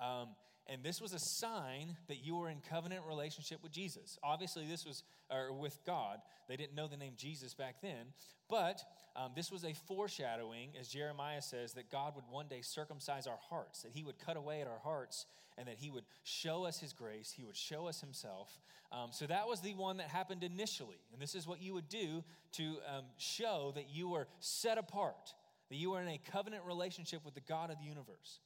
Um, 0.00 0.28
and 0.68 0.82
this 0.82 1.00
was 1.00 1.12
a 1.12 1.18
sign 1.18 1.96
that 2.08 2.24
you 2.24 2.36
were 2.36 2.48
in 2.48 2.58
covenant 2.68 3.02
relationship 3.06 3.62
with 3.62 3.72
Jesus. 3.72 4.18
Obviously, 4.22 4.66
this 4.66 4.84
was 4.84 5.04
or 5.30 5.52
with 5.52 5.78
God. 5.84 6.18
They 6.48 6.56
didn't 6.56 6.74
know 6.74 6.88
the 6.88 6.96
name 6.96 7.14
Jesus 7.16 7.54
back 7.54 7.76
then, 7.82 8.12
but 8.48 8.82
um, 9.16 9.32
this 9.34 9.50
was 9.50 9.64
a 9.64 9.72
foreshadowing, 9.74 10.70
as 10.78 10.88
Jeremiah 10.88 11.42
says, 11.42 11.72
that 11.74 11.90
God 11.90 12.14
would 12.14 12.24
one 12.30 12.48
day 12.48 12.60
circumcise 12.62 13.26
our 13.26 13.38
hearts, 13.48 13.82
that 13.82 13.92
He 13.92 14.04
would 14.04 14.18
cut 14.18 14.36
away 14.36 14.60
at 14.60 14.66
our 14.66 14.78
hearts, 14.82 15.26
and 15.56 15.66
that 15.68 15.76
He 15.78 15.90
would 15.90 16.04
show 16.22 16.64
us 16.64 16.78
His 16.78 16.92
grace, 16.92 17.32
He 17.36 17.44
would 17.44 17.56
show 17.56 17.86
us 17.86 18.00
Himself. 18.00 18.60
Um, 18.92 19.08
so 19.10 19.26
that 19.26 19.48
was 19.48 19.60
the 19.60 19.74
one 19.74 19.96
that 19.96 20.08
happened 20.08 20.44
initially, 20.44 21.00
and 21.12 21.20
this 21.20 21.34
is 21.34 21.46
what 21.46 21.60
you 21.60 21.74
would 21.74 21.88
do 21.88 22.22
to 22.52 22.76
um, 22.94 23.04
show 23.16 23.72
that 23.74 23.88
you 23.90 24.08
were 24.08 24.28
set 24.38 24.78
apart, 24.78 25.34
that 25.70 25.76
you 25.76 25.90
were 25.90 26.00
in 26.00 26.08
a 26.08 26.20
covenant 26.30 26.64
relationship 26.64 27.24
with 27.24 27.34
the 27.34 27.40
God 27.40 27.70
of 27.70 27.78
the 27.78 27.84
universe. 27.84 28.40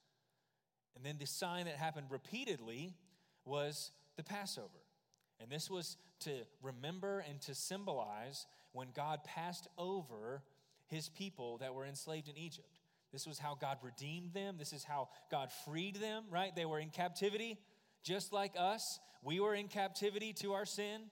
And 0.96 1.04
then 1.04 1.16
the 1.18 1.26
sign 1.26 1.66
that 1.66 1.76
happened 1.76 2.06
repeatedly 2.10 2.94
was 3.44 3.90
the 4.16 4.22
Passover. 4.22 4.68
And 5.40 5.50
this 5.50 5.70
was 5.70 5.96
to 6.20 6.30
remember 6.62 7.24
and 7.28 7.40
to 7.42 7.54
symbolize 7.54 8.46
when 8.72 8.88
God 8.94 9.24
passed 9.24 9.68
over 9.78 10.42
his 10.86 11.08
people 11.08 11.58
that 11.58 11.74
were 11.74 11.86
enslaved 11.86 12.28
in 12.28 12.36
Egypt. 12.36 12.80
This 13.12 13.26
was 13.26 13.38
how 13.38 13.56
God 13.60 13.78
redeemed 13.82 14.34
them. 14.34 14.56
This 14.58 14.72
is 14.72 14.84
how 14.84 15.08
God 15.30 15.50
freed 15.64 15.96
them, 15.96 16.24
right? 16.30 16.54
They 16.54 16.66
were 16.66 16.78
in 16.78 16.90
captivity 16.90 17.58
just 18.02 18.32
like 18.32 18.52
us. 18.56 19.00
We 19.22 19.40
were 19.40 19.54
in 19.54 19.68
captivity 19.68 20.32
to 20.34 20.52
our 20.52 20.64
sin. 20.64 21.02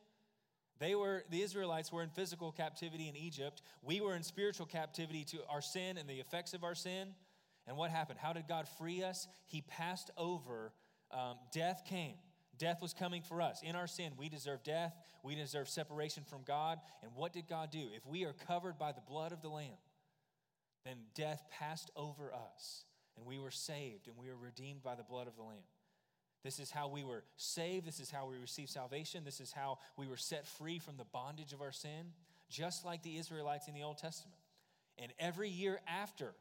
They 0.78 0.94
were 0.94 1.25
the 1.30 1.42
Israelites 1.42 1.92
were 1.92 2.02
in 2.02 2.11
physical 2.11 2.52
captivity 2.52 3.08
in 3.08 3.16
Egypt. 3.16 3.62
We 3.82 4.00
were 4.00 4.14
in 4.14 4.23
spiritual 4.23 4.66
captivity 4.66 5.25
to 5.26 5.38
our 5.50 5.61
sin 5.61 5.99
and 5.99 6.08
the 6.08 6.20
effects 6.20 6.54
of 6.54 6.62
our 6.62 6.75
sin. 6.75 7.14
And 7.69 7.77
what 7.77 7.91
happened? 7.91 8.19
How 8.21 8.33
did 8.33 8.49
God 8.49 8.67
free 8.79 9.03
us? 9.03 9.29
He 9.47 9.61
passed 9.61 10.11
over. 10.17 10.73
Um, 11.13 11.37
death 11.53 11.83
came. 11.87 12.15
Death 12.59 12.83
was 12.83 12.95
coming 12.95 13.23
for 13.23 13.41
us. 13.41 13.61
In 13.63 13.77
our 13.77 13.87
sin, 13.87 14.13
we 14.19 14.29
deserve 14.29 14.65
death. 14.65 14.97
We 15.23 15.35
deserve 15.35 15.69
separation 15.69 16.25
from 16.25 16.41
God. 16.45 16.79
And 17.03 17.13
what 17.15 17.33
did 17.33 17.47
God 17.47 17.71
do? 17.71 17.87
If 17.95 18.05
we 18.07 18.25
are 18.25 18.35
covered 18.47 18.79
by 18.79 18.93
the 18.93 19.03
blood 19.07 19.33
of 19.33 19.43
the 19.43 19.49
Lamb, 19.49 19.77
then 20.85 20.97
death 21.15 21.45
passed 21.51 21.91
over 21.95 22.33
us. 22.33 22.85
And 23.17 23.27
we 23.27 23.39
were 23.39 23.51
saved 23.51 24.09
and 24.09 24.17
we 24.17 24.29
were 24.29 24.37
redeemed 24.37 24.83
by 24.83 24.95
the 24.95 25.03
blood 25.03 25.29
of 25.29 25.37
the 25.37 25.43
Lamb. 25.43 25.67
This 26.43 26.59
is 26.59 26.71
how 26.71 26.89
we 26.89 27.05
were 27.05 27.25
saved. 27.37 27.87
This 27.87 28.01
is 28.01 28.11
how 28.11 28.27
we 28.27 28.39
received 28.39 28.71
salvation. 28.71 29.25
This 29.25 29.41
is 29.41 29.53
how 29.53 29.79
we 29.97 30.07
were 30.07 30.17
set 30.17 30.47
free 30.47 30.79
from 30.79 30.97
the 30.97 31.05
bondage 31.05 31.53
of 31.53 31.61
our 31.61 31.73
sin, 31.73 32.13
just 32.49 32.85
like 32.85 33.03
the 33.03 33.19
Israelites 33.19 33.69
in 33.69 33.75
the 33.75 33.83
Old 33.83 33.99
Testament. 33.99 34.39
And 34.99 35.13
every 35.19 35.51
year 35.51 35.81
after 35.87 36.35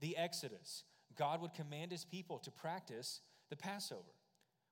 the 0.00 0.16
Exodus, 0.16 0.84
God 1.16 1.40
would 1.40 1.54
command 1.54 1.90
his 1.90 2.04
people 2.04 2.38
to 2.40 2.50
practice 2.50 3.20
the 3.50 3.56
Passover, 3.56 4.14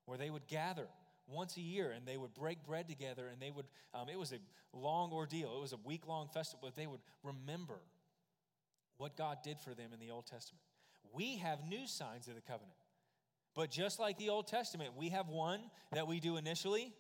where 0.05 0.19
they 0.19 0.31
would 0.31 0.47
gather 0.47 0.87
once 1.27 1.57
a 1.57 1.61
year 1.61 1.91
and 1.91 2.07
they 2.07 2.17
would 2.17 2.35
break 2.35 2.65
bread 2.65 2.89
together 2.89 3.27
and 3.27 3.41
they 3.41 3.51
would, 3.51 3.67
um, 3.95 4.09
it 4.09 4.19
was 4.19 4.33
a 4.33 4.39
long 4.73 5.13
ordeal. 5.13 5.57
It 5.57 5.61
was 5.61 5.73
a 5.73 5.79
week 5.85 6.07
long 6.07 6.29
festival, 6.29 6.61
but 6.63 6.77
they 6.77 6.87
would 6.87 7.01
remember 7.23 7.81
what 8.99 9.17
God 9.17 9.39
did 9.43 9.59
for 9.61 9.75
them 9.75 9.91
in 9.93 9.99
the 9.99 10.11
Old 10.11 10.27
Testament. 10.27 10.63
We 11.13 11.39
have 11.39 11.65
new 11.69 11.87
signs 11.87 12.29
of 12.29 12.35
the 12.35 12.41
covenant. 12.41 12.77
But 13.55 13.71
just 13.71 13.99
like 13.99 14.19
the 14.19 14.29
Old 14.29 14.47
Testament, 14.47 14.91
we 14.97 15.09
have 15.09 15.29
one 15.29 15.61
that 15.93 16.07
we 16.07 16.21
do 16.21 16.37
initially, 16.37 16.93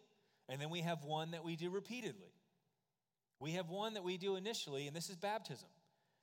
and 0.48 0.60
then 0.60 0.70
we 0.70 0.80
have 0.80 1.04
one 1.04 1.32
that 1.32 1.44
we 1.44 1.54
do 1.54 1.68
repeatedly. 1.70 2.32
We 3.38 3.52
have 3.52 3.68
one 3.68 3.94
that 3.94 4.04
we 4.04 4.16
do 4.16 4.36
initially, 4.36 4.86
and 4.86 4.96
this 4.96 5.10
is 5.10 5.16
baptism. 5.16 5.68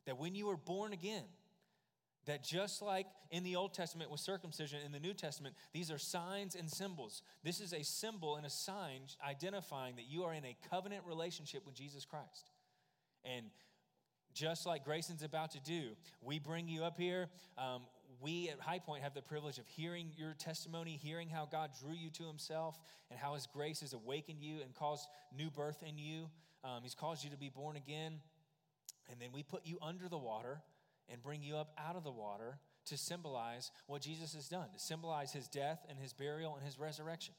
That 0.07 0.17
when 0.17 0.33
you 0.33 0.49
are 0.49 0.57
born 0.57 0.91
again, 0.91 1.23
that 2.25 2.43
just 2.43 2.81
like 2.81 3.07
in 3.31 3.43
the 3.43 3.55
Old 3.55 3.73
Testament 3.73 4.09
with 4.09 4.19
circumcision, 4.19 4.79
in 4.85 4.91
the 4.91 4.99
New 4.99 5.13
Testament, 5.13 5.55
these 5.73 5.91
are 5.91 5.97
signs 5.97 6.55
and 6.55 6.69
symbols. 6.69 7.21
This 7.43 7.59
is 7.59 7.73
a 7.73 7.83
symbol 7.83 8.35
and 8.35 8.45
a 8.45 8.49
sign 8.49 9.01
identifying 9.27 9.95
that 9.95 10.05
you 10.09 10.23
are 10.23 10.33
in 10.33 10.45
a 10.45 10.55
covenant 10.69 11.03
relationship 11.05 11.65
with 11.65 11.75
Jesus 11.75 12.05
Christ. 12.05 12.51
And 13.25 13.47
just 14.33 14.65
like 14.65 14.85
Grayson's 14.85 15.23
about 15.23 15.51
to 15.51 15.59
do, 15.59 15.91
we 16.21 16.39
bring 16.39 16.67
you 16.67 16.83
up 16.83 16.97
here. 16.97 17.27
Um, 17.57 17.83
we 18.21 18.49
at 18.49 18.59
High 18.59 18.79
Point 18.79 19.03
have 19.03 19.13
the 19.13 19.21
privilege 19.21 19.57
of 19.57 19.67
hearing 19.67 20.11
your 20.15 20.33
testimony, 20.33 20.99
hearing 21.01 21.29
how 21.29 21.45
God 21.45 21.71
drew 21.79 21.93
you 21.93 22.09
to 22.11 22.23
Himself, 22.23 22.79
and 23.09 23.19
how 23.19 23.33
His 23.33 23.47
grace 23.47 23.81
has 23.81 23.93
awakened 23.93 24.41
you 24.41 24.61
and 24.63 24.73
caused 24.73 25.07
new 25.37 25.49
birth 25.49 25.83
in 25.87 25.97
you. 25.97 26.29
Um, 26.63 26.79
he's 26.83 26.95
caused 26.95 27.23
you 27.23 27.29
to 27.31 27.37
be 27.37 27.49
born 27.49 27.75
again. 27.75 28.19
And 29.11 29.19
then 29.19 29.29
we 29.33 29.43
put 29.43 29.65
you 29.65 29.77
under 29.81 30.07
the 30.07 30.17
water 30.17 30.61
and 31.09 31.21
bring 31.21 31.43
you 31.43 31.55
up 31.55 31.73
out 31.77 31.95
of 31.95 32.03
the 32.03 32.11
water 32.11 32.59
to 32.85 32.97
symbolize 32.97 33.71
what 33.87 34.01
Jesus 34.01 34.33
has 34.33 34.47
done, 34.47 34.67
to 34.73 34.79
symbolize 34.79 35.31
His 35.31 35.47
death 35.47 35.85
and 35.89 35.97
His 35.97 36.13
burial 36.13 36.55
and 36.55 36.65
His 36.65 36.79
resurrection. 36.79 37.33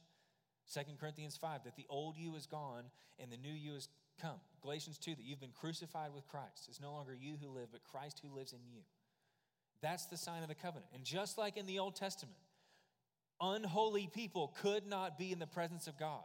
2 0.72 0.80
Corinthians 0.98 1.36
5, 1.36 1.64
that 1.64 1.76
the 1.76 1.86
old 1.90 2.16
you 2.16 2.34
is 2.36 2.46
gone 2.46 2.84
and 3.18 3.30
the 3.30 3.36
new 3.36 3.52
you 3.52 3.74
has 3.74 3.88
come. 4.20 4.40
Galatians 4.62 4.98
2, 4.98 5.14
that 5.14 5.24
you've 5.24 5.40
been 5.40 5.50
crucified 5.50 6.14
with 6.14 6.26
Christ. 6.26 6.66
It's 6.68 6.80
no 6.80 6.92
longer 6.92 7.14
you 7.14 7.34
who 7.40 7.48
live, 7.48 7.68
but 7.72 7.84
Christ 7.84 8.22
who 8.24 8.34
lives 8.34 8.52
in 8.52 8.60
you. 8.64 8.80
That's 9.82 10.06
the 10.06 10.16
sign 10.16 10.42
of 10.42 10.48
the 10.48 10.54
covenant. 10.54 10.86
And 10.94 11.04
just 11.04 11.36
like 11.36 11.58
in 11.58 11.66
the 11.66 11.78
Old 11.78 11.96
Testament, 11.96 12.38
unholy 13.40 14.08
people 14.12 14.54
could 14.62 14.86
not 14.86 15.18
be 15.18 15.32
in 15.32 15.38
the 15.38 15.46
presence 15.46 15.86
of 15.86 15.98
God. 15.98 16.22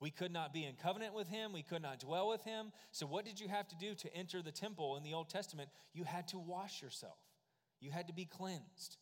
We 0.00 0.10
could 0.10 0.32
not 0.32 0.52
be 0.52 0.64
in 0.64 0.74
covenant 0.74 1.14
with 1.14 1.28
him. 1.28 1.52
We 1.52 1.62
could 1.62 1.82
not 1.82 2.00
dwell 2.00 2.28
with 2.28 2.42
him. 2.42 2.72
So, 2.90 3.06
what 3.06 3.24
did 3.24 3.40
you 3.40 3.48
have 3.48 3.68
to 3.68 3.76
do 3.76 3.94
to 3.94 4.14
enter 4.14 4.42
the 4.42 4.52
temple 4.52 4.96
in 4.96 5.02
the 5.02 5.14
Old 5.14 5.28
Testament? 5.28 5.70
You 5.92 6.04
had 6.04 6.28
to 6.28 6.38
wash 6.38 6.82
yourself, 6.82 7.18
you 7.80 7.90
had 7.90 8.08
to 8.08 8.14
be 8.14 8.24
cleansed. 8.24 8.96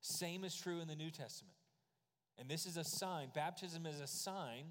Same 0.00 0.44
is 0.44 0.54
true 0.54 0.80
in 0.80 0.88
the 0.88 0.94
New 0.94 1.10
Testament. 1.10 1.56
And 2.38 2.48
this 2.48 2.66
is 2.66 2.76
a 2.76 2.84
sign. 2.84 3.30
Baptism 3.34 3.86
is 3.86 4.00
a 4.00 4.06
sign, 4.06 4.66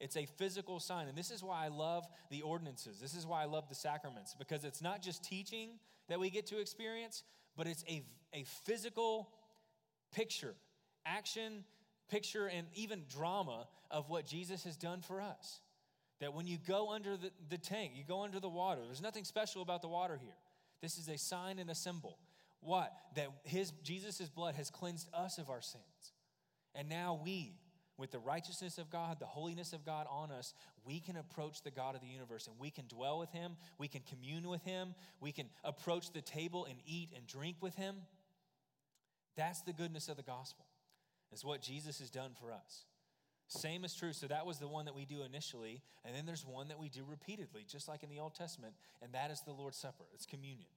it's 0.00 0.16
a 0.16 0.26
physical 0.26 0.80
sign. 0.80 1.08
And 1.08 1.18
this 1.18 1.30
is 1.30 1.42
why 1.42 1.64
I 1.64 1.68
love 1.68 2.06
the 2.30 2.42
ordinances. 2.42 3.00
This 3.00 3.14
is 3.14 3.26
why 3.26 3.42
I 3.42 3.46
love 3.46 3.68
the 3.68 3.74
sacraments, 3.74 4.34
because 4.38 4.64
it's 4.64 4.80
not 4.80 5.02
just 5.02 5.24
teaching 5.24 5.78
that 6.08 6.18
we 6.20 6.30
get 6.30 6.46
to 6.46 6.60
experience, 6.60 7.22
but 7.56 7.66
it's 7.66 7.84
a, 7.88 8.04
a 8.32 8.44
physical 8.64 9.30
picture, 10.12 10.54
action, 11.04 11.64
picture, 12.08 12.46
and 12.46 12.66
even 12.74 13.02
drama 13.12 13.66
of 13.90 14.08
what 14.08 14.26
Jesus 14.26 14.64
has 14.64 14.76
done 14.76 15.00
for 15.00 15.20
us. 15.20 15.60
That 16.20 16.34
when 16.34 16.46
you 16.46 16.58
go 16.66 16.90
under 16.90 17.16
the, 17.16 17.30
the 17.48 17.58
tank, 17.58 17.92
you 17.94 18.02
go 18.06 18.22
under 18.22 18.40
the 18.40 18.48
water, 18.48 18.80
there's 18.84 19.02
nothing 19.02 19.24
special 19.24 19.62
about 19.62 19.82
the 19.82 19.88
water 19.88 20.18
here. 20.20 20.34
This 20.82 20.98
is 20.98 21.08
a 21.08 21.18
sign 21.18 21.58
and 21.58 21.70
a 21.70 21.74
symbol. 21.74 22.18
What? 22.60 22.92
That 23.16 23.28
his 23.44 23.72
Jesus' 23.82 24.28
blood 24.28 24.54
has 24.56 24.70
cleansed 24.70 25.08
us 25.14 25.38
of 25.38 25.48
our 25.50 25.62
sins. 25.62 25.84
And 26.74 26.88
now 26.88 27.20
we, 27.22 27.54
with 27.96 28.12
the 28.12 28.18
righteousness 28.18 28.78
of 28.78 28.90
God, 28.90 29.18
the 29.18 29.26
holiness 29.26 29.72
of 29.72 29.84
God 29.84 30.06
on 30.08 30.30
us, 30.30 30.54
we 30.84 31.00
can 31.00 31.16
approach 31.16 31.62
the 31.62 31.70
God 31.70 31.94
of 31.94 32.00
the 32.00 32.06
universe 32.06 32.46
and 32.46 32.56
we 32.58 32.70
can 32.70 32.86
dwell 32.86 33.18
with 33.18 33.30
Him, 33.32 33.56
we 33.78 33.88
can 33.88 34.02
commune 34.02 34.48
with 34.48 34.62
Him, 34.62 34.94
we 35.20 35.32
can 35.32 35.46
approach 35.64 36.12
the 36.12 36.22
table 36.22 36.64
and 36.64 36.78
eat 36.86 37.10
and 37.16 37.26
drink 37.26 37.56
with 37.60 37.74
Him. 37.74 37.96
That's 39.36 39.62
the 39.62 39.72
goodness 39.72 40.08
of 40.08 40.16
the 40.16 40.22
gospel, 40.22 40.66
is 41.32 41.44
what 41.44 41.62
Jesus 41.62 41.98
has 41.98 42.10
done 42.10 42.32
for 42.40 42.52
us. 42.52 42.84
Same 43.48 43.84
is 43.84 43.94
true. 43.94 44.12
So 44.12 44.26
that 44.26 44.44
was 44.44 44.58
the 44.58 44.68
one 44.68 44.84
that 44.84 44.94
we 44.94 45.06
do 45.06 45.22
initially, 45.22 45.82
and 46.04 46.14
then 46.14 46.26
there's 46.26 46.44
one 46.44 46.68
that 46.68 46.78
we 46.78 46.88
do 46.88 47.02
repeatedly, 47.08 47.64
just 47.66 47.88
like 47.88 48.02
in 48.02 48.10
the 48.10 48.18
Old 48.18 48.34
Testament, 48.34 48.74
and 49.02 49.12
that 49.14 49.30
is 49.30 49.40
the 49.40 49.52
Lord's 49.52 49.78
Supper. 49.78 50.04
It's 50.12 50.26
communion. 50.26 50.68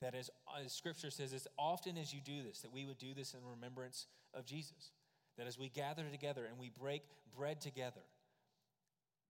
That 0.00 0.14
is, 0.14 0.30
as 0.62 0.72
Scripture 0.72 1.10
says, 1.10 1.32
as 1.32 1.46
often 1.58 1.96
as 1.96 2.12
you 2.12 2.20
do 2.20 2.42
this, 2.42 2.60
that 2.60 2.72
we 2.72 2.84
would 2.84 2.98
do 2.98 3.14
this 3.14 3.34
in 3.34 3.40
remembrance 3.44 4.06
of 4.34 4.46
Jesus. 4.46 4.92
That 5.38 5.46
as 5.46 5.58
we 5.58 5.68
gather 5.68 6.04
together 6.10 6.44
and 6.46 6.58
we 6.58 6.70
break 6.70 7.02
bread 7.34 7.60
together, 7.60 8.02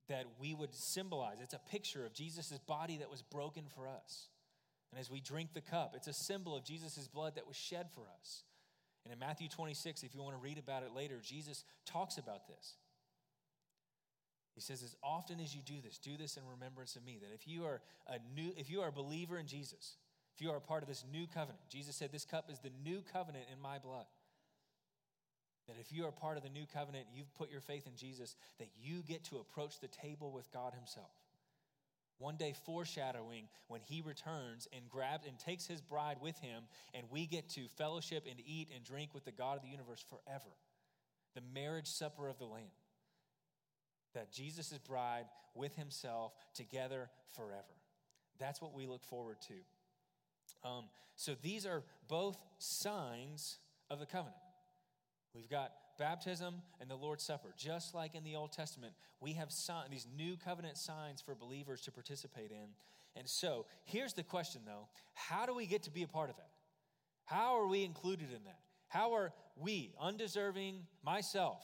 that 0.08 0.26
we 0.40 0.54
would 0.54 0.72
symbolize, 0.72 1.38
it's 1.42 1.54
a 1.54 1.60
picture 1.70 2.04
of 2.04 2.12
Jesus' 2.12 2.58
body 2.66 2.98
that 2.98 3.10
was 3.10 3.22
broken 3.22 3.64
for 3.74 3.88
us. 3.88 4.28
And 4.92 5.00
as 5.00 5.10
we 5.10 5.20
drink 5.20 5.52
the 5.52 5.60
cup, 5.60 5.94
it's 5.96 6.06
a 6.06 6.12
symbol 6.12 6.56
of 6.56 6.64
Jesus' 6.64 7.08
blood 7.08 7.34
that 7.34 7.46
was 7.46 7.56
shed 7.56 7.88
for 7.92 8.02
us. 8.20 8.44
And 9.06 9.12
in 9.12 9.20
Matthew 9.20 9.48
26, 9.48 10.02
if 10.02 10.16
you 10.16 10.22
want 10.22 10.34
to 10.34 10.42
read 10.42 10.58
about 10.58 10.82
it 10.82 10.90
later, 10.92 11.20
Jesus 11.22 11.62
talks 11.84 12.18
about 12.18 12.48
this. 12.48 12.74
He 14.56 14.60
says, 14.60 14.82
as 14.82 14.96
often 15.00 15.38
as 15.38 15.54
you 15.54 15.62
do 15.64 15.74
this, 15.80 15.96
do 15.96 16.16
this 16.16 16.36
in 16.36 16.42
remembrance 16.50 16.96
of 16.96 17.04
me. 17.04 17.18
That 17.20 17.32
if 17.32 17.46
you 17.46 17.66
are 17.66 17.82
a 18.08 18.18
new, 18.34 18.50
if 18.56 18.68
you 18.68 18.80
are 18.80 18.88
a 18.88 18.92
believer 18.92 19.38
in 19.38 19.46
Jesus, 19.46 19.98
if 20.34 20.42
you 20.42 20.50
are 20.50 20.56
a 20.56 20.60
part 20.60 20.82
of 20.82 20.88
this 20.88 21.04
new 21.12 21.28
covenant, 21.28 21.60
Jesus 21.68 21.94
said, 21.94 22.10
This 22.10 22.24
cup 22.24 22.50
is 22.50 22.58
the 22.58 22.72
new 22.82 23.00
covenant 23.12 23.44
in 23.52 23.60
my 23.60 23.78
blood. 23.78 24.06
That 25.68 25.76
if 25.78 25.92
you 25.92 26.04
are 26.06 26.10
part 26.10 26.36
of 26.36 26.42
the 26.42 26.48
new 26.48 26.66
covenant, 26.66 27.06
you've 27.14 27.32
put 27.34 27.48
your 27.48 27.60
faith 27.60 27.86
in 27.86 27.94
Jesus, 27.94 28.34
that 28.58 28.70
you 28.76 29.02
get 29.06 29.22
to 29.26 29.36
approach 29.36 29.78
the 29.78 29.88
table 29.88 30.32
with 30.32 30.50
God 30.52 30.74
Himself. 30.74 31.12
One 32.18 32.36
day, 32.36 32.54
foreshadowing 32.64 33.48
when 33.68 33.80
He 33.82 34.00
returns 34.00 34.66
and 34.72 34.88
grabs 34.88 35.26
and 35.26 35.38
takes 35.38 35.66
His 35.66 35.80
bride 35.80 36.16
with 36.20 36.38
Him, 36.38 36.64
and 36.94 37.06
we 37.10 37.26
get 37.26 37.50
to 37.50 37.68
fellowship 37.76 38.24
and 38.28 38.40
eat 38.44 38.70
and 38.74 38.84
drink 38.84 39.10
with 39.12 39.24
the 39.24 39.32
God 39.32 39.56
of 39.56 39.62
the 39.62 39.68
universe 39.68 40.04
forever. 40.08 40.54
The 41.34 41.42
marriage 41.54 41.88
supper 41.88 42.28
of 42.28 42.38
the 42.38 42.46
Lamb. 42.46 42.62
That 44.14 44.32
Jesus' 44.32 44.78
bride 44.78 45.26
with 45.54 45.76
Himself 45.76 46.32
together 46.54 47.10
forever. 47.34 47.62
That's 48.38 48.62
what 48.62 48.74
we 48.74 48.86
look 48.86 49.04
forward 49.04 49.36
to. 49.48 50.68
Um, 50.68 50.84
so 51.16 51.34
these 51.42 51.66
are 51.66 51.82
both 52.08 52.38
signs 52.58 53.58
of 53.90 54.00
the 54.00 54.06
covenant. 54.06 54.36
We've 55.36 55.50
got 55.50 55.72
baptism 55.98 56.62
and 56.80 56.90
the 56.90 56.96
Lord's 56.96 57.22
Supper. 57.22 57.52
Just 57.58 57.94
like 57.94 58.14
in 58.14 58.24
the 58.24 58.36
Old 58.36 58.52
Testament, 58.52 58.94
we 59.20 59.34
have 59.34 59.52
sign, 59.52 59.90
these 59.90 60.06
new 60.16 60.36
covenant 60.36 60.78
signs 60.78 61.20
for 61.20 61.34
believers 61.34 61.82
to 61.82 61.92
participate 61.92 62.50
in. 62.50 62.68
And 63.14 63.28
so, 63.28 63.66
here's 63.84 64.14
the 64.14 64.22
question 64.22 64.62
though 64.66 64.88
how 65.14 65.44
do 65.44 65.54
we 65.54 65.66
get 65.66 65.82
to 65.84 65.90
be 65.90 66.02
a 66.02 66.08
part 66.08 66.30
of 66.30 66.36
that? 66.36 66.50
How 67.26 67.58
are 67.58 67.66
we 67.66 67.84
included 67.84 68.28
in 68.34 68.44
that? 68.44 68.60
How 68.88 69.14
are 69.14 69.32
we, 69.56 69.92
undeserving 70.00 70.86
myself? 71.04 71.62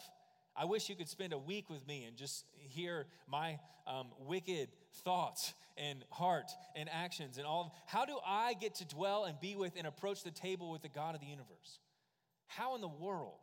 I 0.54 0.66
wish 0.66 0.90
you 0.90 0.96
could 0.96 1.08
spend 1.08 1.32
a 1.32 1.38
week 1.38 1.70
with 1.70 1.86
me 1.86 2.04
and 2.04 2.16
just 2.16 2.44
hear 2.52 3.06
my 3.26 3.58
um, 3.86 4.08
wicked 4.18 4.68
thoughts 5.04 5.54
and 5.78 6.04
heart 6.10 6.50
and 6.76 6.90
actions 6.92 7.38
and 7.38 7.46
all. 7.46 7.74
How 7.86 8.04
do 8.04 8.18
I 8.26 8.52
get 8.54 8.74
to 8.76 8.84
dwell 8.84 9.24
and 9.24 9.40
be 9.40 9.56
with 9.56 9.72
and 9.78 9.86
approach 9.86 10.24
the 10.24 10.30
table 10.30 10.70
with 10.70 10.82
the 10.82 10.90
God 10.90 11.14
of 11.14 11.22
the 11.22 11.26
universe? 11.26 11.78
How 12.48 12.74
in 12.74 12.82
the 12.82 12.88
world 12.88 13.38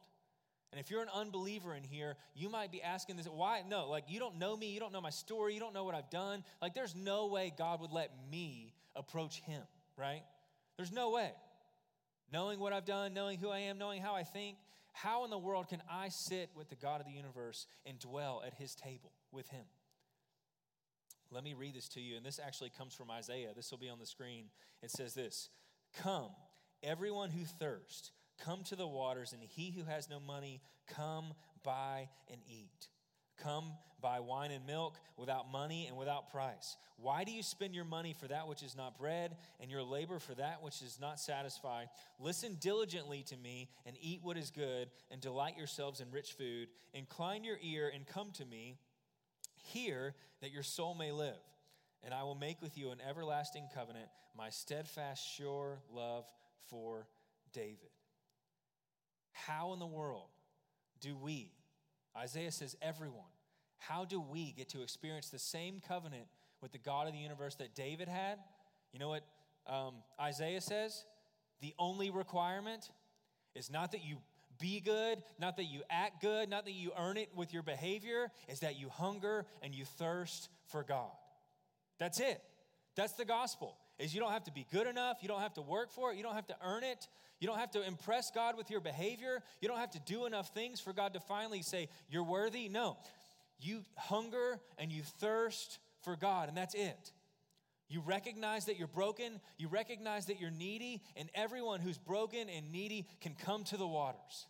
And 0.71 0.79
if 0.79 0.91
you're 0.91 1.01
an 1.01 1.09
unbeliever 1.13 1.73
in 1.73 1.83
here, 1.83 2.15
you 2.35 2.47
might 2.49 2.71
be 2.71 2.81
asking 2.81 3.17
this 3.17 3.25
why? 3.25 3.63
No, 3.67 3.89
like 3.89 4.03
you 4.07 4.19
don't 4.19 4.37
know 4.37 4.55
me, 4.55 4.71
you 4.71 4.79
don't 4.79 4.93
know 4.93 5.01
my 5.01 5.09
story, 5.09 5.53
you 5.53 5.59
don't 5.59 5.73
know 5.73 5.83
what 5.83 5.95
I've 5.95 6.09
done. 6.09 6.43
Like 6.61 6.73
there's 6.73 6.95
no 6.95 7.27
way 7.27 7.51
God 7.57 7.81
would 7.81 7.91
let 7.91 8.11
me 8.31 8.73
approach 8.95 9.41
him, 9.41 9.63
right? 9.97 10.21
There's 10.77 10.91
no 10.91 11.09
way. 11.09 11.31
Knowing 12.31 12.59
what 12.59 12.73
I've 12.73 12.85
done, 12.85 13.13
knowing 13.13 13.39
who 13.39 13.49
I 13.49 13.59
am, 13.59 13.79
knowing 13.79 14.01
how 14.01 14.13
I 14.13 14.23
think, 14.23 14.57
how 14.93 15.23
in 15.23 15.31
the 15.31 15.37
world 15.37 15.67
can 15.69 15.81
I 15.89 16.09
sit 16.09 16.49
with 16.55 16.69
the 16.69 16.75
God 16.75 16.99
of 17.01 17.07
the 17.07 17.13
universe 17.13 17.65
and 17.85 17.97
dwell 17.97 18.43
at 18.45 18.53
his 18.53 18.75
table 18.75 19.11
with 19.31 19.47
him? 19.47 19.65
Let 21.31 21.43
me 21.43 21.53
read 21.53 21.75
this 21.75 21.87
to 21.89 22.01
you, 22.01 22.17
and 22.17 22.25
this 22.25 22.39
actually 22.43 22.71
comes 22.75 22.93
from 22.93 23.11
Isaiah. 23.11 23.49
This 23.55 23.71
will 23.71 23.77
be 23.77 23.89
on 23.89 23.99
the 23.99 24.05
screen. 24.05 24.45
It 24.81 24.91
says 24.91 25.13
this 25.13 25.49
Come, 26.01 26.29
everyone 26.83 27.29
who 27.29 27.45
thirsts, 27.45 28.11
come 28.43 28.63
to 28.65 28.75
the 28.75 28.87
waters, 28.87 29.33
and 29.33 29.41
he 29.43 29.71
who 29.71 29.83
has 29.83 30.09
no 30.09 30.19
money, 30.19 30.61
come 30.87 31.33
buy 31.63 32.09
and 32.31 32.41
eat. 32.47 32.87
Come 33.41 33.71
buy 34.01 34.19
wine 34.19 34.51
and 34.51 34.65
milk 34.65 34.97
without 35.17 35.51
money 35.51 35.87
and 35.87 35.97
without 35.97 36.29
price. 36.31 36.77
Why 36.97 37.23
do 37.23 37.31
you 37.31 37.43
spend 37.43 37.73
your 37.73 37.85
money 37.85 38.13
for 38.13 38.27
that 38.27 38.47
which 38.47 38.63
is 38.63 38.75
not 38.75 38.97
bread, 38.97 39.37
and 39.61 39.71
your 39.71 39.83
labor 39.83 40.19
for 40.19 40.33
that 40.35 40.61
which 40.61 40.81
is 40.81 40.99
not 40.99 41.19
satisfied? 41.19 41.87
Listen 42.19 42.57
diligently 42.59 43.23
to 43.23 43.37
me, 43.37 43.69
and 43.85 43.95
eat 44.01 44.19
what 44.21 44.37
is 44.37 44.51
good, 44.51 44.89
and 45.09 45.21
delight 45.21 45.57
yourselves 45.57 46.01
in 46.01 46.11
rich 46.11 46.33
food. 46.33 46.67
Incline 46.93 47.43
your 47.43 47.57
ear 47.61 47.91
and 47.93 48.05
come 48.05 48.31
to 48.33 48.45
me. 48.45 48.77
Hear 49.55 50.15
that 50.41 50.51
your 50.51 50.63
soul 50.63 50.95
may 50.95 51.11
live, 51.11 51.39
and 52.03 52.13
I 52.13 52.23
will 52.23 52.35
make 52.35 52.61
with 52.61 52.77
you 52.77 52.91
an 52.91 52.99
everlasting 53.07 53.67
covenant, 53.73 54.07
my 54.35 54.49
steadfast, 54.49 55.25
sure 55.35 55.79
love 55.93 56.25
for 56.69 57.07
David. 57.53 57.89
How 59.31 59.73
in 59.73 59.79
the 59.79 59.87
world 59.87 60.29
do 61.01 61.15
we, 61.15 61.51
Isaiah 62.17 62.51
says, 62.51 62.75
everyone, 62.81 63.31
how 63.77 64.05
do 64.05 64.19
we 64.19 64.51
get 64.51 64.69
to 64.69 64.81
experience 64.81 65.29
the 65.29 65.39
same 65.39 65.81
covenant 65.87 66.25
with 66.61 66.71
the 66.71 66.77
God 66.77 67.07
of 67.07 67.13
the 67.13 67.19
universe 67.19 67.55
that 67.55 67.73
David 67.75 68.07
had? 68.07 68.39
You 68.91 68.99
know 68.99 69.09
what 69.09 69.23
um, 69.67 69.95
Isaiah 70.19 70.61
says? 70.61 71.05
The 71.61 71.73
only 71.79 72.09
requirement 72.09 72.89
is 73.55 73.71
not 73.71 73.91
that 73.91 74.03
you 74.03 74.17
be 74.59 74.81
good, 74.81 75.23
not 75.39 75.57
that 75.57 75.65
you 75.65 75.81
act 75.89 76.21
good, 76.21 76.49
not 76.49 76.65
that 76.65 76.73
you 76.73 76.91
earn 76.97 77.17
it 77.17 77.29
with 77.35 77.53
your 77.53 77.63
behavior, 77.63 78.29
is 78.49 78.59
that 78.59 78.77
you 78.77 78.89
hunger 78.89 79.45
and 79.61 79.73
you 79.73 79.85
thirst 79.85 80.49
for 80.67 80.83
God. 80.83 81.11
That's 81.97 82.19
it. 82.19 82.41
That's 82.95 83.13
the 83.13 83.25
gospel. 83.25 83.77
Is 83.99 84.13
you 84.13 84.21
don't 84.21 84.31
have 84.31 84.45
to 84.45 84.51
be 84.51 84.65
good 84.71 84.87
enough, 84.87 85.17
you 85.21 85.27
don't 85.27 85.41
have 85.41 85.53
to 85.55 85.61
work 85.61 85.91
for 85.91 86.11
it, 86.11 86.17
you 86.17 86.23
don't 86.23 86.35
have 86.35 86.47
to 86.47 86.55
earn 86.63 86.83
it, 86.83 87.07
you 87.39 87.47
don't 87.47 87.59
have 87.59 87.71
to 87.71 87.85
impress 87.85 88.31
God 88.31 88.57
with 88.57 88.71
your 88.71 88.79
behavior, 88.79 89.43
you 89.61 89.67
don't 89.67 89.77
have 89.77 89.91
to 89.91 89.99
do 90.05 90.25
enough 90.25 90.53
things 90.53 90.79
for 90.79 90.93
God 90.93 91.13
to 91.13 91.19
finally 91.19 91.61
say 91.61 91.89
you're 92.09 92.23
worthy. 92.23 92.69
No. 92.69 92.97
You 93.59 93.83
hunger 93.97 94.59
and 94.77 94.91
you 94.91 95.03
thirst 95.03 95.79
for 96.01 96.15
God, 96.15 96.47
and 96.47 96.57
that's 96.57 96.75
it. 96.75 97.11
You 97.89 98.01
recognize 98.01 98.65
that 98.65 98.77
you're 98.77 98.87
broken, 98.87 99.41
you 99.57 99.67
recognize 99.67 100.27
that 100.27 100.39
you're 100.39 100.51
needy, 100.51 101.01
and 101.17 101.29
everyone 101.33 101.81
who's 101.81 101.97
broken 101.97 102.47
and 102.49 102.71
needy 102.71 103.07
can 103.19 103.33
come 103.33 103.63
to 103.65 103.77
the 103.77 103.87
waters. 103.87 104.47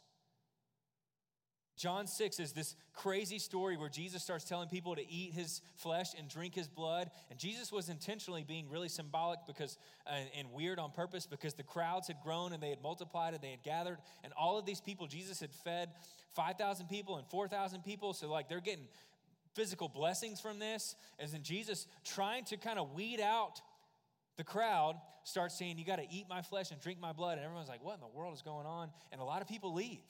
John 1.79 2.07
6 2.07 2.41
is 2.41 2.51
this 2.51 2.75
crazy 2.93 3.39
story 3.39 3.77
where 3.77 3.88
Jesus 3.88 4.21
starts 4.21 4.43
telling 4.43 4.67
people 4.67 4.98
to 4.98 5.09
eat 5.09 5.31
his 5.31 5.62
flesh 5.77 6.09
and 6.17 6.27
drink 6.27 6.53
his 6.53 6.67
blood. 6.67 7.09
And 7.29 7.39
Jesus 7.39 7.71
was 7.71 7.88
intentionally 7.88 8.43
being 8.45 8.69
really 8.69 8.89
symbolic 8.89 9.39
because 9.48 9.77
and, 10.05 10.27
and 10.38 10.51
weird 10.51 10.77
on 10.77 10.91
purpose 10.91 11.25
because 11.25 11.53
the 11.53 11.63
crowds 11.63 12.07
had 12.07 12.17
grown 12.21 12.51
and 12.51 12.62
they 12.62 12.69
had 12.69 12.83
multiplied 12.83 13.33
and 13.33 13.41
they 13.41 13.51
had 13.51 13.63
gathered. 13.63 13.98
And 14.25 14.33
all 14.33 14.59
of 14.59 14.65
these 14.65 14.81
people, 14.81 15.07
Jesus 15.07 15.39
had 15.39 15.53
fed 15.53 15.91
5,000 16.36 16.88
people 16.88 17.15
and 17.15 17.25
4,000 17.27 17.81
people. 17.81 18.12
So, 18.12 18.29
like, 18.29 18.50
they're 18.50 18.59
getting 18.59 18.88
physical 19.56 19.88
blessings 19.88 20.41
from 20.41 20.60
this. 20.60 20.97
As 21.17 21.34
in 21.34 21.43
Jesus 21.43 21.88
trying 22.04 22.43
to 22.45 22.58
kind 22.58 22.77
of 22.77 22.91
weed 22.91 23.21
out 23.21 23.62
the 24.36 24.43
crowd, 24.43 24.95
starts 25.23 25.58
saying, 25.58 25.77
You 25.77 25.86
got 25.86 25.99
to 25.99 26.08
eat 26.12 26.25
my 26.27 26.41
flesh 26.41 26.71
and 26.71 26.82
drink 26.82 26.99
my 26.99 27.13
blood. 27.13 27.38
And 27.38 27.45
everyone's 27.45 27.69
like, 27.69 27.82
What 27.86 27.95
in 27.95 28.01
the 28.01 28.08
world 28.08 28.34
is 28.34 28.41
going 28.41 28.65
on? 28.65 28.89
And 29.13 29.21
a 29.21 29.23
lot 29.23 29.41
of 29.41 29.47
people 29.47 29.73
leave. 29.73 30.04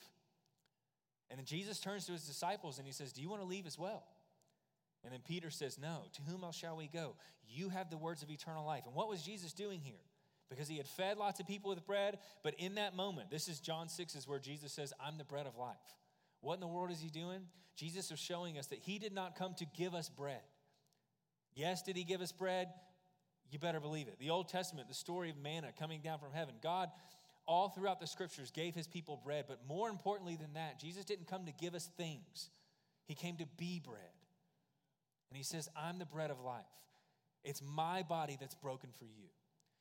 And 1.30 1.38
then 1.38 1.46
Jesus 1.46 1.78
turns 1.78 2.06
to 2.06 2.12
his 2.12 2.24
disciples 2.24 2.78
and 2.78 2.86
he 2.86 2.92
says, 2.92 3.12
Do 3.12 3.22
you 3.22 3.30
want 3.30 3.42
to 3.42 3.48
leave 3.48 3.66
as 3.66 3.78
well? 3.78 4.04
And 5.04 5.12
then 5.12 5.20
Peter 5.26 5.50
says, 5.50 5.78
No, 5.78 6.02
to 6.14 6.22
whom 6.22 6.44
else 6.44 6.56
shall 6.56 6.76
we 6.76 6.88
go? 6.88 7.14
You 7.48 7.68
have 7.68 7.88
the 7.88 7.96
words 7.96 8.22
of 8.22 8.30
eternal 8.30 8.66
life. 8.66 8.82
And 8.86 8.94
what 8.94 9.08
was 9.08 9.22
Jesus 9.22 9.52
doing 9.52 9.80
here? 9.80 9.94
Because 10.50 10.68
he 10.68 10.76
had 10.76 10.88
fed 10.88 11.16
lots 11.16 11.38
of 11.38 11.46
people 11.46 11.70
with 11.70 11.86
bread, 11.86 12.18
but 12.42 12.54
in 12.58 12.74
that 12.74 12.96
moment, 12.96 13.30
this 13.30 13.46
is 13.46 13.60
John 13.60 13.88
6 13.88 14.16
is 14.16 14.26
where 14.26 14.40
Jesus 14.40 14.72
says, 14.72 14.92
I'm 15.00 15.16
the 15.16 15.24
bread 15.24 15.46
of 15.46 15.56
life. 15.56 15.76
What 16.40 16.54
in 16.54 16.60
the 16.60 16.66
world 16.66 16.90
is 16.90 17.00
he 17.00 17.08
doing? 17.08 17.42
Jesus 17.76 18.10
is 18.10 18.18
showing 18.18 18.58
us 18.58 18.66
that 18.66 18.80
he 18.80 18.98
did 18.98 19.12
not 19.12 19.36
come 19.38 19.54
to 19.54 19.66
give 19.76 19.94
us 19.94 20.08
bread. 20.08 20.40
Yes, 21.54 21.82
did 21.82 21.96
he 21.96 22.02
give 22.02 22.20
us 22.20 22.32
bread? 22.32 22.68
You 23.50 23.58
better 23.58 23.80
believe 23.80 24.08
it. 24.08 24.18
The 24.18 24.30
Old 24.30 24.48
Testament, 24.48 24.88
the 24.88 24.94
story 24.94 25.30
of 25.30 25.36
manna 25.36 25.68
coming 25.78 26.00
down 26.00 26.18
from 26.18 26.32
heaven. 26.32 26.54
God 26.62 26.88
all 27.50 27.68
throughout 27.68 27.98
the 27.98 28.06
scriptures 28.06 28.52
gave 28.52 28.76
his 28.76 28.86
people 28.86 29.20
bread, 29.24 29.46
but 29.48 29.58
more 29.68 29.88
importantly 29.90 30.36
than 30.36 30.52
that, 30.52 30.78
Jesus 30.78 31.04
didn't 31.04 31.26
come 31.26 31.46
to 31.46 31.52
give 31.52 31.74
us 31.74 31.90
things, 31.96 32.48
he 33.06 33.14
came 33.16 33.36
to 33.38 33.46
be 33.58 33.82
bread. 33.84 33.98
And 35.30 35.36
he 35.36 35.42
says, 35.42 35.68
I'm 35.76 35.98
the 35.98 36.06
bread 36.06 36.30
of 36.30 36.40
life. 36.40 36.62
It's 37.42 37.60
my 37.60 38.02
body 38.02 38.36
that's 38.38 38.54
broken 38.54 38.90
for 38.98 39.04
you. 39.04 39.28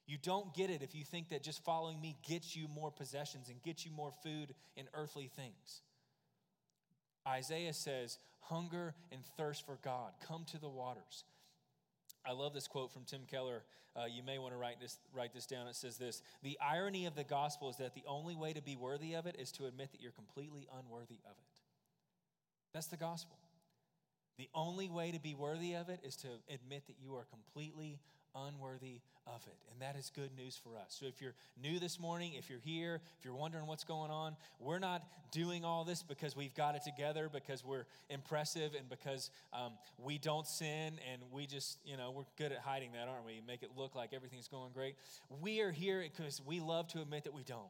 You 0.08 0.17
don't 0.17 0.53
get 0.55 0.71
it 0.71 0.82
if 0.82 0.95
you 0.95 1.03
think 1.03 1.29
that 1.29 1.43
just 1.43 1.63
following 1.63 2.01
me 2.01 2.17
gets 2.27 2.55
you 2.55 2.67
more 2.67 2.89
possessions 2.89 3.49
and 3.49 3.62
gets 3.62 3.86
you 3.86 3.91
more 3.91 4.13
food 4.23 4.55
and 4.75 4.88
earthly 4.95 5.29
things. 5.36 5.82
Isaiah 7.27 7.73
says, 7.73 8.17
Hunger 8.39 8.95
and 9.12 9.21
thirst 9.38 9.63
for 9.65 9.77
God, 9.84 10.13
come 10.27 10.45
to 10.51 10.60
the 10.60 10.69
waters. 10.69 11.23
I 12.25 12.34
love 12.34 12.53
this 12.53 12.67
quote 12.67 12.91
from 12.91 13.03
Tim 13.05 13.21
Keller. 13.29 13.63
Uh, 13.95 14.05
you 14.05 14.23
may 14.23 14.38
want 14.38 14.53
to 14.53 14.58
write 14.58 14.79
this, 14.79 14.97
write 15.13 15.34
this 15.34 15.45
down. 15.45 15.67
It 15.67 15.75
says 15.75 15.97
this 15.97 16.21
The 16.43 16.58
irony 16.62 17.05
of 17.05 17.15
the 17.15 17.23
gospel 17.23 17.69
is 17.69 17.77
that 17.77 17.95
the 17.95 18.03
only 18.08 18.36
way 18.36 18.53
to 18.53 18.62
be 18.62 18.75
worthy 18.75 19.13
of 19.13 19.25
it 19.25 19.36
is 19.39 19.51
to 19.53 19.65
admit 19.65 19.91
that 19.91 20.01
you're 20.01 20.12
completely 20.12 20.67
unworthy 20.77 21.19
of 21.25 21.32
it. 21.38 21.62
That's 22.73 22.88
the 22.88 22.97
gospel. 22.97 23.38
The 24.38 24.49
only 24.55 24.89
way 24.89 25.12
to 25.12 25.19
be 25.19 25.34
worthy 25.34 25.73
of 25.73 25.89
it 25.89 25.99
is 26.03 26.15
to 26.17 26.27
admit 26.49 26.88
that 26.88 26.95
you 27.01 27.15
are 27.15 27.25
completely 27.25 27.99
unworthy 28.35 29.01
of 29.27 29.45
it. 29.47 29.57
And 29.71 29.81
that 29.81 29.97
is 29.97 30.11
good 30.15 30.31
news 30.35 30.59
for 30.61 30.77
us. 30.77 30.95
So 30.99 31.05
if 31.05 31.21
you're 31.21 31.35
new 31.61 31.79
this 31.79 31.99
morning, 31.99 32.33
if 32.37 32.49
you're 32.49 32.59
here, 32.59 33.01
if 33.17 33.25
you're 33.25 33.35
wondering 33.35 33.67
what's 33.67 33.83
going 33.83 34.11
on, 34.11 34.35
we're 34.59 34.79
not 34.79 35.03
doing 35.31 35.63
all 35.63 35.83
this 35.83 36.03
because 36.03 36.35
we've 36.35 36.53
got 36.55 36.75
it 36.75 36.83
together, 36.83 37.29
because 37.31 37.63
we're 37.63 37.85
impressive, 38.09 38.73
and 38.77 38.89
because 38.89 39.29
um, 39.53 39.73
we 39.97 40.17
don't 40.17 40.47
sin, 40.47 40.99
and 41.11 41.21
we 41.31 41.45
just, 41.45 41.77
you 41.85 41.97
know, 41.97 42.11
we're 42.11 42.23
good 42.37 42.51
at 42.51 42.59
hiding 42.59 42.93
that, 42.93 43.07
aren't 43.07 43.25
we? 43.25 43.41
Make 43.45 43.63
it 43.63 43.71
look 43.75 43.95
like 43.95 44.13
everything's 44.13 44.47
going 44.47 44.71
great. 44.73 44.95
We 45.41 45.61
are 45.61 45.71
here 45.71 46.01
because 46.01 46.41
we 46.45 46.59
love 46.59 46.87
to 46.89 47.01
admit 47.01 47.25
that 47.25 47.33
we 47.33 47.43
don't. 47.43 47.67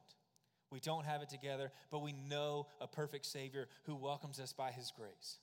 We 0.72 0.80
don't 0.80 1.06
have 1.06 1.22
it 1.22 1.30
together, 1.30 1.72
but 1.90 2.00
we 2.00 2.14
know 2.14 2.68
a 2.80 2.88
perfect 2.88 3.26
Savior 3.26 3.68
who 3.84 3.96
welcomes 3.96 4.40
us 4.40 4.54
by 4.54 4.72
His 4.72 4.92
grace. 4.96 5.38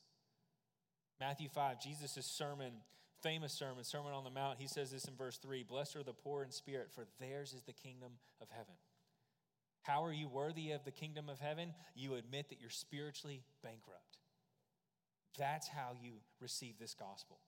Matthew 1.19 1.49
5, 1.49 1.81
Jesus' 1.81 2.27
sermon 2.27 2.73
famous 3.27 3.53
sermon, 3.53 3.83
Sermon 3.83 4.13
on 4.13 4.23
the 4.23 4.31
Mount, 4.31 4.61
he 4.61 4.69
says 4.69 4.93
this 4.93 5.07
in 5.07 5.17
verse 5.17 5.37
3 5.39 5.65
Blessed 5.65 5.97
are 5.97 6.05
the 6.05 6.13
poor 6.13 6.45
in 6.45 6.53
spirit, 6.53 6.93
for 6.95 7.07
theirs 7.19 7.53
is 7.55 7.63
the 7.65 7.73
kingdom 7.73 8.13
of 8.41 8.47
heaven. 8.51 8.75
How 9.83 10.05
are 10.05 10.13
you 10.13 10.29
worthy 10.29 10.71
of 10.71 10.85
the 10.85 10.93
kingdom 10.93 11.29
of 11.29 11.41
heaven? 11.41 11.75
You 11.97 12.15
admit 12.15 12.51
that 12.51 12.61
you're 12.61 12.71
spiritually 12.71 13.43
bankrupt. 13.65 14.19
That's 15.37 15.67
how 15.67 15.91
you 16.01 16.13
receive 16.41 16.79
this 16.79 16.95
gospel. 16.95 17.41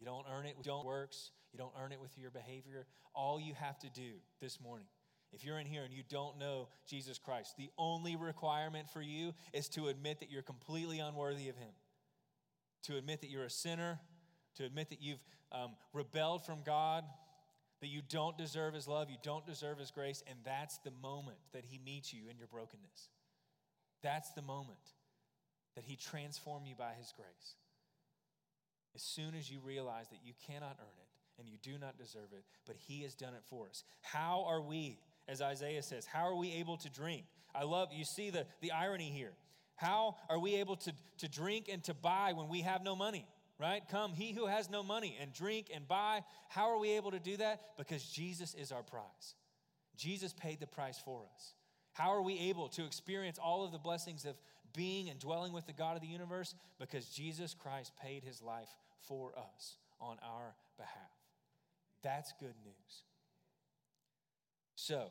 You 0.00 0.04
don't 0.04 0.26
earn 0.36 0.46
it 0.46 0.56
with 0.56 0.66
your 0.66 0.84
works, 0.84 1.30
you 1.52 1.60
don't 1.60 1.72
earn 1.80 1.92
it 1.92 2.00
with 2.00 2.18
your 2.18 2.32
behavior. 2.32 2.84
All 3.14 3.38
you 3.38 3.54
have 3.54 3.78
to 3.80 3.90
do 3.90 4.14
this 4.40 4.60
morning, 4.60 4.88
if 5.32 5.44
you're 5.44 5.60
in 5.60 5.66
here 5.66 5.84
and 5.84 5.94
you 5.94 6.02
don't 6.08 6.40
know 6.40 6.66
Jesus 6.88 7.20
Christ, 7.20 7.54
the 7.56 7.70
only 7.78 8.16
requirement 8.16 8.90
for 8.90 9.00
you 9.00 9.32
is 9.52 9.68
to 9.70 9.86
admit 9.86 10.18
that 10.18 10.30
you're 10.32 10.42
completely 10.42 10.98
unworthy 10.98 11.48
of 11.48 11.56
Him, 11.56 11.70
to 12.82 12.96
admit 12.96 13.20
that 13.20 13.30
you're 13.30 13.44
a 13.44 13.50
sinner 13.50 14.00
to 14.56 14.64
admit 14.64 14.90
that 14.90 15.02
you've 15.02 15.22
um, 15.52 15.70
rebelled 15.92 16.44
from 16.44 16.62
God, 16.64 17.04
that 17.80 17.88
you 17.88 18.02
don't 18.08 18.38
deserve 18.38 18.74
His 18.74 18.88
love, 18.88 19.10
you 19.10 19.16
don't 19.22 19.46
deserve 19.46 19.78
His 19.78 19.90
grace, 19.90 20.22
and 20.28 20.38
that's 20.44 20.78
the 20.78 20.92
moment 21.02 21.38
that 21.52 21.64
He 21.64 21.78
meets 21.84 22.12
you 22.12 22.22
in 22.30 22.38
your 22.38 22.46
brokenness. 22.46 23.08
That's 24.02 24.30
the 24.32 24.42
moment 24.42 24.78
that 25.74 25.84
He 25.84 25.96
transformed 25.96 26.66
you 26.66 26.74
by 26.76 26.92
His 26.98 27.12
grace. 27.16 27.56
As 28.94 29.02
soon 29.02 29.34
as 29.34 29.50
you 29.50 29.58
realize 29.64 30.08
that 30.10 30.20
you 30.24 30.32
cannot 30.46 30.76
earn 30.78 30.98
it 30.98 31.40
and 31.40 31.48
you 31.48 31.56
do 31.62 31.78
not 31.80 31.98
deserve 31.98 32.32
it, 32.32 32.44
but 32.66 32.76
He 32.76 33.02
has 33.02 33.14
done 33.14 33.34
it 33.34 33.42
for 33.48 33.68
us. 33.68 33.82
How 34.02 34.44
are 34.46 34.60
we, 34.60 34.98
as 35.26 35.42
Isaiah 35.42 35.82
says, 35.82 36.06
how 36.06 36.26
are 36.26 36.36
we 36.36 36.52
able 36.52 36.76
to 36.78 36.90
drink? 36.90 37.24
I 37.54 37.64
love, 37.64 37.88
you 37.92 38.04
see 38.04 38.30
the, 38.30 38.46
the 38.60 38.72
irony 38.72 39.10
here. 39.10 39.32
How 39.76 40.16
are 40.28 40.38
we 40.38 40.56
able 40.56 40.76
to, 40.76 40.92
to 41.18 41.28
drink 41.28 41.68
and 41.70 41.82
to 41.84 41.94
buy 41.94 42.32
when 42.34 42.48
we 42.48 42.60
have 42.60 42.84
no 42.84 42.94
money? 42.94 43.26
Right? 43.58 43.82
Come, 43.90 44.12
he 44.12 44.32
who 44.32 44.46
has 44.46 44.70
no 44.70 44.82
money, 44.82 45.16
and 45.20 45.32
drink 45.32 45.70
and 45.72 45.86
buy. 45.86 46.24
How 46.48 46.70
are 46.70 46.78
we 46.78 46.92
able 46.92 47.10
to 47.12 47.20
do 47.20 47.36
that? 47.36 47.60
Because 47.78 48.04
Jesus 48.04 48.54
is 48.54 48.72
our 48.72 48.82
prize. 48.82 49.34
Jesus 49.96 50.32
paid 50.32 50.60
the 50.60 50.66
price 50.66 51.00
for 51.04 51.22
us. 51.34 51.54
How 51.92 52.12
are 52.12 52.22
we 52.22 52.38
able 52.40 52.68
to 52.70 52.84
experience 52.84 53.38
all 53.38 53.64
of 53.64 53.70
the 53.70 53.78
blessings 53.78 54.24
of 54.24 54.34
being 54.74 55.08
and 55.08 55.20
dwelling 55.20 55.52
with 55.52 55.66
the 55.66 55.72
God 55.72 55.94
of 55.94 56.02
the 56.02 56.08
universe? 56.08 56.54
Because 56.80 57.06
Jesus 57.06 57.54
Christ 57.54 57.92
paid 58.02 58.24
his 58.24 58.42
life 58.42 58.68
for 59.06 59.32
us 59.38 59.76
on 60.00 60.16
our 60.22 60.54
behalf. 60.76 61.10
That's 62.02 62.32
good 62.40 62.54
news. 62.64 63.02
So, 64.74 65.10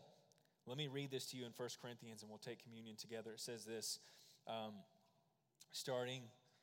let 0.67 0.77
me 0.77 0.87
read 0.87 1.09
this 1.09 1.25
to 1.27 1.37
you 1.37 1.45
in 1.45 1.51
1 1.55 1.69
Corinthians 1.81 2.21
and 2.21 2.29
we'll 2.29 2.37
take 2.39 2.61
communion 2.63 2.95
together. 2.97 3.31
It 3.31 3.39
says 3.39 3.65
this, 3.65 3.99
um, 4.47 4.73
starting 5.71 6.21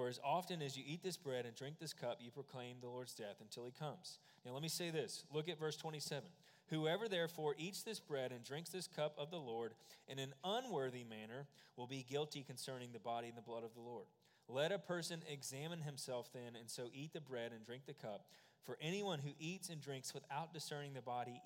For 0.00 0.08
as 0.08 0.18
often 0.24 0.62
as 0.62 0.78
you 0.78 0.84
eat 0.86 1.02
this 1.02 1.18
bread 1.18 1.44
and 1.44 1.54
drink 1.54 1.78
this 1.78 1.92
cup, 1.92 2.20
you 2.22 2.30
proclaim 2.30 2.76
the 2.80 2.88
Lord's 2.88 3.12
death 3.12 3.36
until 3.42 3.66
he 3.66 3.70
comes. 3.70 4.18
Now, 4.46 4.52
let 4.54 4.62
me 4.62 4.68
say 4.70 4.88
this. 4.88 5.24
Look 5.30 5.46
at 5.46 5.58
verse 5.58 5.76
27. 5.76 6.26
Whoever 6.70 7.06
therefore 7.06 7.54
eats 7.58 7.82
this 7.82 8.00
bread 8.00 8.32
and 8.32 8.42
drinks 8.42 8.70
this 8.70 8.86
cup 8.86 9.14
of 9.18 9.30
the 9.30 9.36
Lord 9.36 9.74
in 10.08 10.18
an 10.18 10.32
unworthy 10.42 11.04
manner 11.04 11.48
will 11.76 11.86
be 11.86 12.06
guilty 12.08 12.42
concerning 12.42 12.92
the 12.92 12.98
body 12.98 13.28
and 13.28 13.36
the 13.36 13.42
blood 13.42 13.62
of 13.62 13.74
the 13.74 13.82
Lord. 13.82 14.06
Let 14.48 14.72
a 14.72 14.78
person 14.78 15.20
examine 15.30 15.80
himself 15.80 16.30
then, 16.32 16.56
and 16.58 16.70
so 16.70 16.88
eat 16.94 17.12
the 17.12 17.20
bread 17.20 17.52
and 17.52 17.62
drink 17.62 17.82
the 17.84 17.92
cup. 17.92 18.24
For 18.62 18.78
anyone 18.80 19.18
who 19.18 19.32
eats 19.38 19.68
and 19.68 19.82
drinks 19.82 20.14
without 20.14 20.54
discerning 20.54 20.94
the 20.94 21.02
body 21.02 21.42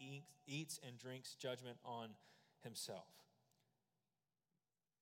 eats 0.47 0.79
and 0.87 0.97
drinks 0.97 1.35
judgment 1.35 1.79
on 1.85 2.11
himself. 2.63 3.09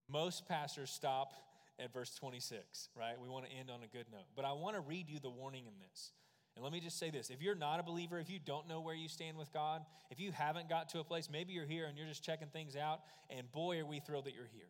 Most 0.09 0.49
pastors 0.49 0.91
stop 0.91 1.35
at 1.79 1.93
verse 1.93 2.15
26, 2.15 2.89
right? 2.97 3.15
We 3.21 3.29
want 3.29 3.47
to 3.47 3.53
end 3.53 3.71
on 3.71 3.83
a 3.83 3.87
good 3.87 4.07
note. 4.11 4.27
But 4.37 4.45
I 4.45 4.53
want 4.53 4.77
to 4.77 4.81
read 4.81 5.09
you 5.09 5.19
the 5.19 5.31
warning 5.31 5.67
in 5.67 5.73
this. 5.79 6.13
And 6.55 6.63
let 6.63 6.73
me 6.73 6.81
just 6.81 6.99
say 6.99 7.11
this 7.11 7.31
if 7.31 7.41
you're 7.41 7.55
not 7.55 7.81
a 7.81 7.83
believer, 7.83 8.19
if 8.19 8.29
you 8.29 8.39
don't 8.45 8.69
know 8.69 8.81
where 8.81 8.95
you 8.95 9.09
stand 9.09 9.39
with 9.39 9.53
God, 9.53 9.83
if 10.11 10.21
you 10.21 10.33
haven't 10.33 10.69
got 10.69 10.91
to 10.91 11.01
a 11.01 11.05
place, 11.05 11.29
maybe 11.31 11.53
you're 11.53 11.67
here 11.67 11.87
and 11.87 11.97
you're 11.97 12.07
just 12.07 12.25
checking 12.25 12.49
things 12.49 12.77
out, 12.77 13.01
and 13.31 13.51
boy, 13.53 13.79
are 13.81 13.87
we 13.87 14.01
thrilled 14.01 14.27
that 14.27 14.35
you're 14.35 14.51
here. 14.53 14.69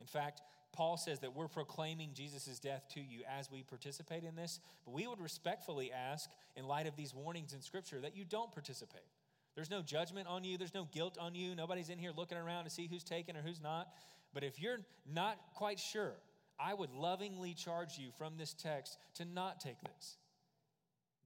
In 0.00 0.06
fact, 0.06 0.42
Paul 0.72 0.96
says 0.96 1.20
that 1.20 1.34
we're 1.34 1.48
proclaiming 1.48 2.10
Jesus' 2.14 2.58
death 2.58 2.84
to 2.94 3.00
you 3.00 3.22
as 3.28 3.50
we 3.50 3.62
participate 3.62 4.24
in 4.24 4.36
this, 4.36 4.60
but 4.84 4.92
we 4.92 5.06
would 5.06 5.20
respectfully 5.20 5.90
ask, 5.92 6.30
in 6.56 6.66
light 6.66 6.86
of 6.86 6.96
these 6.96 7.14
warnings 7.14 7.52
in 7.52 7.60
Scripture, 7.60 8.00
that 8.00 8.16
you 8.16 8.24
don't 8.24 8.52
participate. 8.52 9.02
There's 9.54 9.70
no 9.70 9.82
judgment 9.82 10.28
on 10.28 10.44
you, 10.44 10.56
there's 10.58 10.74
no 10.74 10.88
guilt 10.92 11.18
on 11.20 11.34
you. 11.34 11.54
Nobody's 11.54 11.88
in 11.88 11.98
here 11.98 12.12
looking 12.16 12.38
around 12.38 12.64
to 12.64 12.70
see 12.70 12.86
who's 12.86 13.02
taken 13.02 13.36
or 13.36 13.42
who's 13.42 13.60
not. 13.60 13.88
But 14.32 14.44
if 14.44 14.60
you're 14.60 14.80
not 15.12 15.38
quite 15.54 15.78
sure, 15.78 16.14
I 16.58 16.74
would 16.74 16.92
lovingly 16.92 17.54
charge 17.54 17.98
you 17.98 18.10
from 18.18 18.36
this 18.36 18.52
text 18.52 18.98
to 19.14 19.24
not 19.24 19.60
take 19.60 19.80
this. 19.80 20.16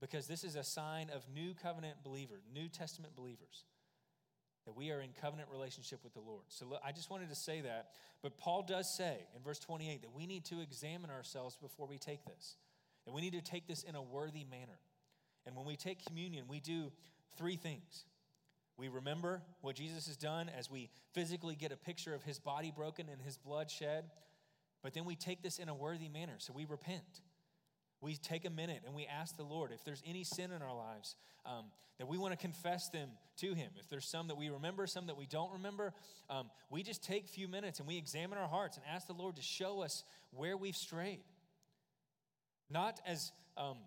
Because 0.01 0.27
this 0.27 0.43
is 0.43 0.55
a 0.55 0.63
sign 0.63 1.09
of 1.09 1.23
new 1.33 1.53
covenant 1.53 1.97
believer, 2.03 2.41
New 2.53 2.67
Testament 2.67 3.15
believers, 3.15 3.65
that 4.65 4.75
we 4.75 4.91
are 4.91 5.01
in 5.01 5.09
covenant 5.21 5.49
relationship 5.51 5.99
with 6.03 6.13
the 6.13 6.19
Lord. 6.19 6.43
So 6.49 6.65
I 6.83 6.91
just 6.91 7.09
wanted 7.09 7.29
to 7.29 7.35
say 7.35 7.61
that. 7.61 7.89
But 8.21 8.37
Paul 8.37 8.63
does 8.63 8.95
say 8.95 9.27
in 9.35 9.43
verse 9.43 9.59
28 9.59 10.01
that 10.01 10.13
we 10.13 10.25
need 10.25 10.45
to 10.45 10.61
examine 10.61 11.09
ourselves 11.09 11.57
before 11.61 11.87
we 11.87 11.97
take 11.97 12.25
this. 12.25 12.55
And 13.05 13.13
we 13.13 13.21
need 13.21 13.33
to 13.33 13.41
take 13.41 13.67
this 13.67 13.83
in 13.83 13.95
a 13.95 14.01
worthy 14.01 14.43
manner. 14.43 14.79
And 15.45 15.55
when 15.55 15.65
we 15.65 15.75
take 15.75 16.03
communion, 16.05 16.45
we 16.47 16.59
do 16.59 16.91
three 17.37 17.55
things. 17.55 18.05
We 18.77 18.89
remember 18.89 19.41
what 19.61 19.75
Jesus 19.75 20.07
has 20.07 20.17
done 20.17 20.49
as 20.49 20.69
we 20.69 20.89
physically 21.13 21.55
get 21.55 21.71
a 21.71 21.77
picture 21.77 22.13
of 22.13 22.23
his 22.23 22.39
body 22.39 22.71
broken 22.75 23.07
and 23.09 23.21
his 23.21 23.37
blood 23.37 23.71
shed. 23.71 24.05
But 24.83 24.93
then 24.93 25.05
we 25.05 25.15
take 25.15 25.41
this 25.41 25.59
in 25.59 25.69
a 25.69 25.73
worthy 25.73 26.09
manner. 26.09 26.35
So 26.39 26.53
we 26.53 26.65
repent. 26.65 27.21
We 28.01 28.15
take 28.15 28.45
a 28.45 28.49
minute 28.49 28.83
and 28.85 28.93
we 28.93 29.05
ask 29.05 29.37
the 29.37 29.43
Lord 29.43 29.71
if 29.71 29.83
there's 29.85 30.03
any 30.05 30.23
sin 30.23 30.51
in 30.51 30.61
our 30.61 30.75
lives, 30.75 31.15
um, 31.45 31.65
that 31.97 32.07
we 32.07 32.17
want 32.17 32.33
to 32.33 32.37
confess 32.37 32.89
them 32.89 33.09
to 33.37 33.53
Him. 33.53 33.71
If 33.79 33.89
there's 33.89 34.05
some 34.05 34.27
that 34.27 34.35
we 34.35 34.49
remember, 34.49 34.85
some 34.85 35.07
that 35.07 35.15
we 35.15 35.25
don't 35.25 35.53
remember, 35.53 35.93
um, 36.29 36.49
we 36.69 36.83
just 36.83 37.01
take 37.01 37.25
a 37.25 37.29
few 37.29 37.47
minutes 37.47 37.79
and 37.79 37.87
we 37.87 37.97
examine 37.97 38.37
our 38.37 38.47
hearts 38.47 38.75
and 38.75 38.85
ask 38.93 39.07
the 39.07 39.13
Lord 39.13 39.37
to 39.37 39.41
show 39.41 39.81
us 39.81 40.03
where 40.31 40.57
we've 40.57 40.75
strayed. 40.75 41.23
Not 42.69 42.99
as 43.07 43.31
um, 43.57 43.77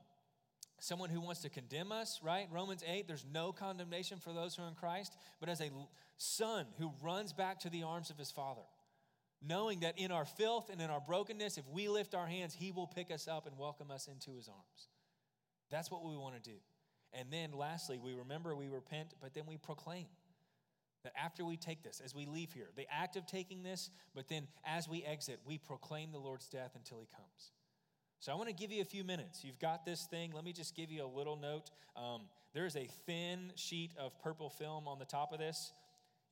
someone 0.80 1.10
who 1.10 1.20
wants 1.20 1.42
to 1.42 1.48
condemn 1.48 1.92
us, 1.92 2.20
right? 2.22 2.48
Romans 2.52 2.82
8, 2.86 3.06
there's 3.06 3.26
no 3.32 3.52
condemnation 3.52 4.18
for 4.18 4.32
those 4.32 4.54
who 4.54 4.62
are 4.62 4.68
in 4.68 4.74
Christ, 4.74 5.16
but 5.40 5.48
as 5.48 5.60
a 5.60 5.70
son 6.16 6.66
who 6.78 6.92
runs 7.02 7.32
back 7.32 7.60
to 7.60 7.70
the 7.70 7.82
arms 7.82 8.10
of 8.10 8.18
his 8.18 8.30
father, 8.30 8.62
knowing 9.46 9.80
that 9.80 9.98
in 9.98 10.10
our 10.10 10.24
filth 10.24 10.70
and 10.70 10.80
in 10.80 10.90
our 10.90 11.00
brokenness, 11.00 11.58
if 11.58 11.68
we 11.68 11.88
lift 11.88 12.14
our 12.14 12.26
hands, 12.26 12.54
he 12.54 12.70
will 12.70 12.86
pick 12.86 13.10
us 13.10 13.28
up 13.28 13.46
and 13.46 13.58
welcome 13.58 13.90
us 13.90 14.08
into 14.08 14.36
his 14.36 14.48
arms. 14.48 14.88
That's 15.70 15.90
what 15.90 16.04
we 16.04 16.16
want 16.16 16.42
to 16.42 16.50
do. 16.50 16.56
And 17.12 17.30
then 17.30 17.52
lastly, 17.52 17.98
we 18.02 18.14
remember, 18.14 18.54
we 18.54 18.68
repent, 18.68 19.14
but 19.20 19.34
then 19.34 19.44
we 19.46 19.56
proclaim. 19.56 20.06
That 21.04 21.12
after 21.16 21.44
we 21.44 21.56
take 21.56 21.84
this, 21.84 22.02
as 22.04 22.14
we 22.14 22.26
leave 22.26 22.52
here, 22.52 22.68
the 22.76 22.86
act 22.92 23.16
of 23.16 23.24
taking 23.24 23.62
this, 23.62 23.88
but 24.14 24.28
then 24.28 24.48
as 24.64 24.88
we 24.88 25.04
exit, 25.04 25.38
we 25.46 25.56
proclaim 25.56 26.10
the 26.10 26.18
Lord's 26.18 26.48
death 26.48 26.72
until 26.74 26.98
he 26.98 27.06
comes. 27.06 27.52
So 28.20 28.32
I 28.32 28.34
want 28.34 28.48
to 28.48 28.54
give 28.54 28.72
you 28.72 28.82
a 28.82 28.84
few 28.84 29.04
minutes. 29.04 29.44
You've 29.44 29.60
got 29.60 29.84
this 29.84 30.06
thing. 30.06 30.32
Let 30.34 30.44
me 30.44 30.52
just 30.52 30.74
give 30.74 30.90
you 30.90 31.04
a 31.04 31.06
little 31.06 31.36
note. 31.36 31.70
Um, 31.96 32.22
there 32.52 32.66
is 32.66 32.74
a 32.74 32.88
thin 33.06 33.52
sheet 33.54 33.92
of 33.96 34.18
purple 34.20 34.50
film 34.50 34.88
on 34.88 34.98
the 34.98 35.04
top 35.04 35.32
of 35.32 35.38
this. 35.38 35.72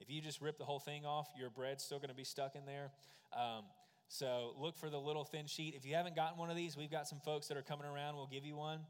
If 0.01 0.11
you 0.11 0.21
just 0.21 0.41
rip 0.41 0.59
the 0.59 0.65
whole 0.65 0.81
thing 0.81 1.07
off, 1.07 1.29
your 1.39 1.49
bread's 1.49 1.85
still 1.85 1.99
going 1.99 2.11
to 2.11 2.17
be 2.17 2.25
stuck 2.25 2.57
in 2.57 2.67
there. 2.67 2.91
Um, 3.33 3.65
so 4.09 4.55
look 4.59 4.77
for 4.77 4.91
the 4.91 4.99
little 4.99 5.25
thin 5.25 5.47
sheet. 5.47 5.75
If 5.77 5.87
you 5.87 5.95
haven't 5.95 6.17
gotten 6.17 6.39
one 6.39 6.51
of 6.51 6.57
these, 6.57 6.77
we've 6.77 6.91
got 6.91 7.07
some 7.07 7.21
folks 7.21 7.47
that 7.49 7.57
are 7.57 7.63
coming 7.63 7.87
around. 7.87 8.17
We'll 8.17 8.27
give 8.27 8.45
you 8.45 8.57
one. 8.57 8.81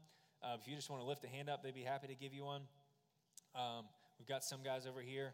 Uh, 0.43 0.57
if 0.59 0.67
you 0.67 0.75
just 0.75 0.89
want 0.89 1.01
to 1.01 1.07
lift 1.07 1.23
a 1.23 1.27
hand 1.27 1.49
up, 1.49 1.63
they'd 1.63 1.73
be 1.73 1.83
happy 1.83 2.07
to 2.07 2.15
give 2.15 2.33
you 2.33 2.43
one. 2.43 2.61
Um, 3.55 3.85
we've 4.17 4.27
got 4.27 4.43
some 4.43 4.63
guys 4.63 4.87
over 4.87 5.01
here. 5.01 5.33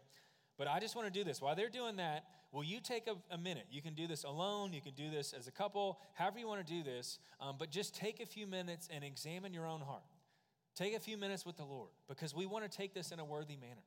But 0.56 0.68
I 0.68 0.80
just 0.80 0.94
want 0.96 1.12
to 1.12 1.12
do 1.12 1.24
this. 1.24 1.40
While 1.40 1.56
they're 1.56 1.68
doing 1.68 1.96
that, 1.96 2.24
will 2.54 2.64
you 2.64 2.80
take 2.80 3.08
a, 3.08 3.34
a, 3.34 3.36
minute? 3.36 3.66
You 3.70 3.82
can 3.82 3.94
do 3.94 4.06
this 4.06 4.22
alone, 4.22 4.72
you 4.72 4.80
can 4.80 4.94
do 4.94 5.10
this 5.10 5.34
as 5.36 5.48
a 5.48 5.50
couple, 5.50 5.98
however 6.14 6.38
you 6.38 6.46
want 6.46 6.64
to 6.64 6.72
do 6.72 6.84
this, 6.84 7.18
um, 7.40 7.56
but 7.58 7.70
just 7.70 7.96
take 7.96 8.20
a 8.20 8.26
few 8.26 8.46
minutes 8.46 8.88
and 8.94 9.02
examine 9.02 9.52
your 9.52 9.66
own 9.66 9.80
heart. 9.80 10.04
Take 10.76 10.94
a 10.94 11.00
few 11.00 11.18
minutes 11.18 11.44
with 11.44 11.56
the 11.56 11.64
Lord 11.64 11.90
because 12.08 12.34
we 12.34 12.46
want 12.46 12.70
to 12.70 12.74
take 12.74 12.94
this 12.94 13.10
in 13.10 13.18
a 13.18 13.24
worthy 13.24 13.56
manner. 13.56 13.82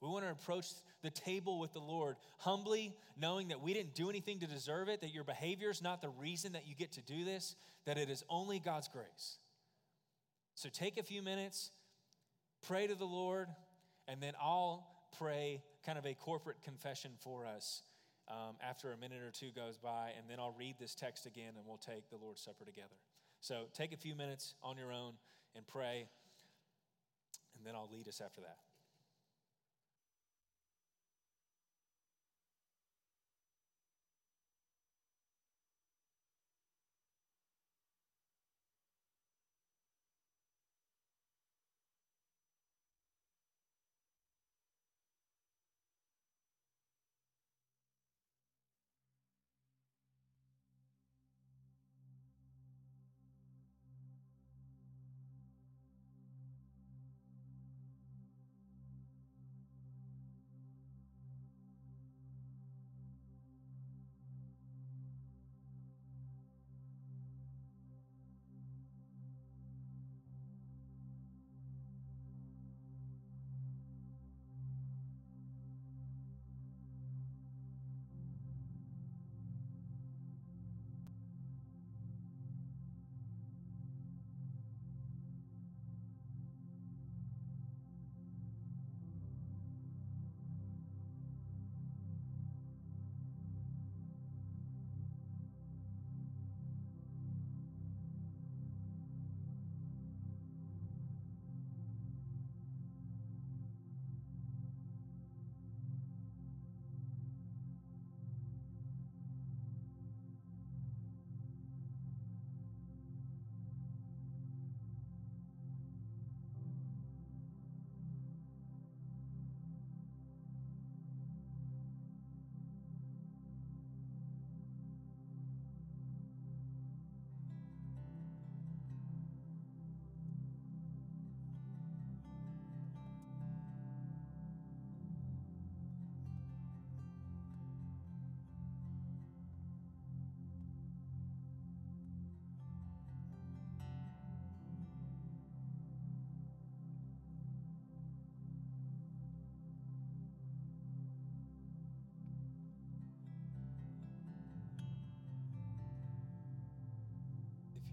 We 0.00 0.08
want 0.08 0.24
to 0.24 0.30
approach 0.30 0.66
the 1.02 1.10
table 1.10 1.58
with 1.58 1.72
the 1.72 1.80
Lord 1.80 2.16
humbly, 2.38 2.94
knowing 3.18 3.48
that 3.48 3.60
we 3.60 3.74
didn't 3.74 3.94
do 3.94 4.08
anything 4.08 4.38
to 4.40 4.46
deserve 4.46 4.88
it, 4.88 5.00
that 5.00 5.12
your 5.12 5.24
behavior 5.24 5.70
is 5.70 5.82
not 5.82 6.00
the 6.00 6.08
reason 6.08 6.52
that 6.52 6.66
you 6.66 6.74
get 6.74 6.92
to 6.92 7.02
do 7.02 7.24
this, 7.24 7.56
that 7.86 7.98
it 7.98 8.08
is 8.08 8.22
only 8.28 8.58
God's 8.58 8.88
grace. 8.88 9.38
So 10.54 10.68
take 10.70 10.98
a 10.98 11.02
few 11.02 11.22
minutes, 11.22 11.70
pray 12.66 12.86
to 12.86 12.94
the 12.94 13.04
Lord, 13.04 13.48
and 14.08 14.22
then 14.22 14.32
I'll 14.40 14.86
pray 15.18 15.62
kind 15.84 15.98
of 15.98 16.06
a 16.06 16.14
corporate 16.14 16.62
confession 16.62 17.12
for 17.20 17.46
us 17.46 17.82
um, 18.30 18.56
after 18.62 18.92
a 18.92 18.96
minute 18.96 19.22
or 19.22 19.30
two 19.30 19.50
goes 19.50 19.76
by, 19.76 20.12
and 20.16 20.30
then 20.30 20.38
I'll 20.38 20.54
read 20.56 20.76
this 20.78 20.94
text 20.94 21.26
again 21.26 21.52
and 21.56 21.66
we'll 21.66 21.78
take 21.78 22.08
the 22.08 22.16
Lord's 22.16 22.40
Supper 22.40 22.64
together. 22.64 22.96
So 23.40 23.64
take 23.74 23.92
a 23.92 23.96
few 23.96 24.14
minutes 24.14 24.54
on 24.62 24.76
your 24.76 24.92
own 24.92 25.14
and 25.56 25.66
pray, 25.66 26.06
and 27.56 27.66
then 27.66 27.74
I'll 27.74 27.90
lead 27.92 28.06
us 28.06 28.20
after 28.24 28.40
that. 28.42 28.58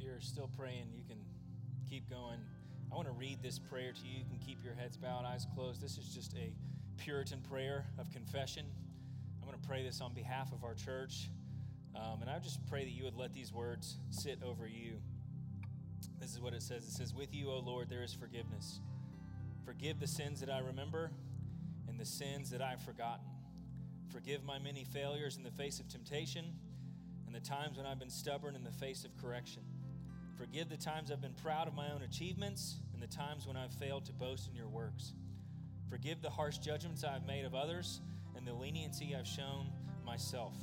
You're 0.08 0.22
still 0.22 0.50
praying, 0.58 0.86
you 0.96 1.04
can 1.08 1.18
keep 1.90 2.10
going. 2.10 2.40
I 2.92 2.96
want 2.96 3.08
to 3.08 3.14
read 3.14 3.40
this 3.44 3.60
prayer 3.60 3.92
to 3.92 4.08
you. 4.08 4.20
You 4.20 4.26
can 4.26 4.40
keep 4.40 4.64
your 4.64 4.74
heads 4.74 4.96
bowed, 4.96 5.26
eyes 5.26 5.46
closed. 5.54 5.82
This 5.82 5.98
is 5.98 6.08
just 6.08 6.34
a 6.36 6.54
Puritan 6.98 7.42
prayer 7.42 7.86
of 8.00 8.10
confession. 8.12 8.66
I'm 9.42 9.48
going 9.48 9.60
to 9.60 9.68
pray 9.68 9.84
this 9.84 10.00
on 10.00 10.14
behalf 10.14 10.54
of 10.54 10.64
our 10.64 10.74
church. 10.74 11.30
Um, 11.94 12.22
and 12.22 12.30
I 12.30 12.40
just 12.40 12.66
pray 12.68 12.86
that 12.86 12.92
you 12.92 13.04
would 13.04 13.18
let 13.18 13.34
these 13.34 13.52
words 13.52 13.98
sit 14.10 14.42
over 14.44 14.66
you. 14.66 14.94
This 16.22 16.34
is 16.34 16.40
what 16.40 16.54
it 16.54 16.64
says 16.64 16.88
It 16.88 16.92
says, 16.92 17.14
With 17.14 17.36
you, 17.36 17.52
O 17.52 17.60
Lord, 17.60 17.90
there 17.90 18.04
is 18.04 18.14
forgiveness. 18.14 18.80
Forgive 19.66 20.00
the 20.00 20.08
sins 20.08 20.40
that 20.40 20.50
I 20.50 20.60
remember 20.60 21.12
and 21.90 22.00
the 22.00 22.06
sins 22.06 22.50
that 22.52 22.62
I've 22.62 22.82
forgotten. 22.82 23.26
Forgive 24.10 24.46
my 24.46 24.58
many 24.58 24.86
failures 24.86 25.36
in 25.36 25.44
the 25.44 25.52
face 25.52 25.82
of 25.82 25.90
temptation 25.90 26.46
and 27.26 27.36
the 27.36 27.42
times 27.42 27.76
when 27.78 27.86
I've 27.86 28.00
been 28.00 28.10
stubborn 28.10 28.56
in 28.56 28.64
the 28.64 28.72
face 28.72 29.04
of 29.04 29.12
correction. 29.18 29.64
Forgive 30.38 30.70
the 30.70 30.78
times 30.78 31.12
I've 31.12 31.22
been 31.22 31.34
proud 31.34 31.68
of 31.68 31.74
my 31.74 31.92
own 31.92 32.04
achievements 32.04 32.78
and 32.94 33.02
the 33.02 33.08
times 33.08 33.48
when 33.48 33.58
I've 33.58 33.74
failed 33.74 34.06
to 34.06 34.14
boast 34.14 34.48
in 34.48 34.56
your 34.56 34.68
works. 34.68 35.14
Forgive 35.90 36.22
the 36.22 36.30
harsh 36.30 36.60
judgments 36.60 37.04
I've 37.04 37.26
made 37.26 37.44
of 37.44 37.56
others 37.56 38.02
and 38.36 38.46
the 38.46 38.54
leniency 38.54 39.16
I've 39.18 39.28
shown 39.28 39.72
myself. 40.06 40.54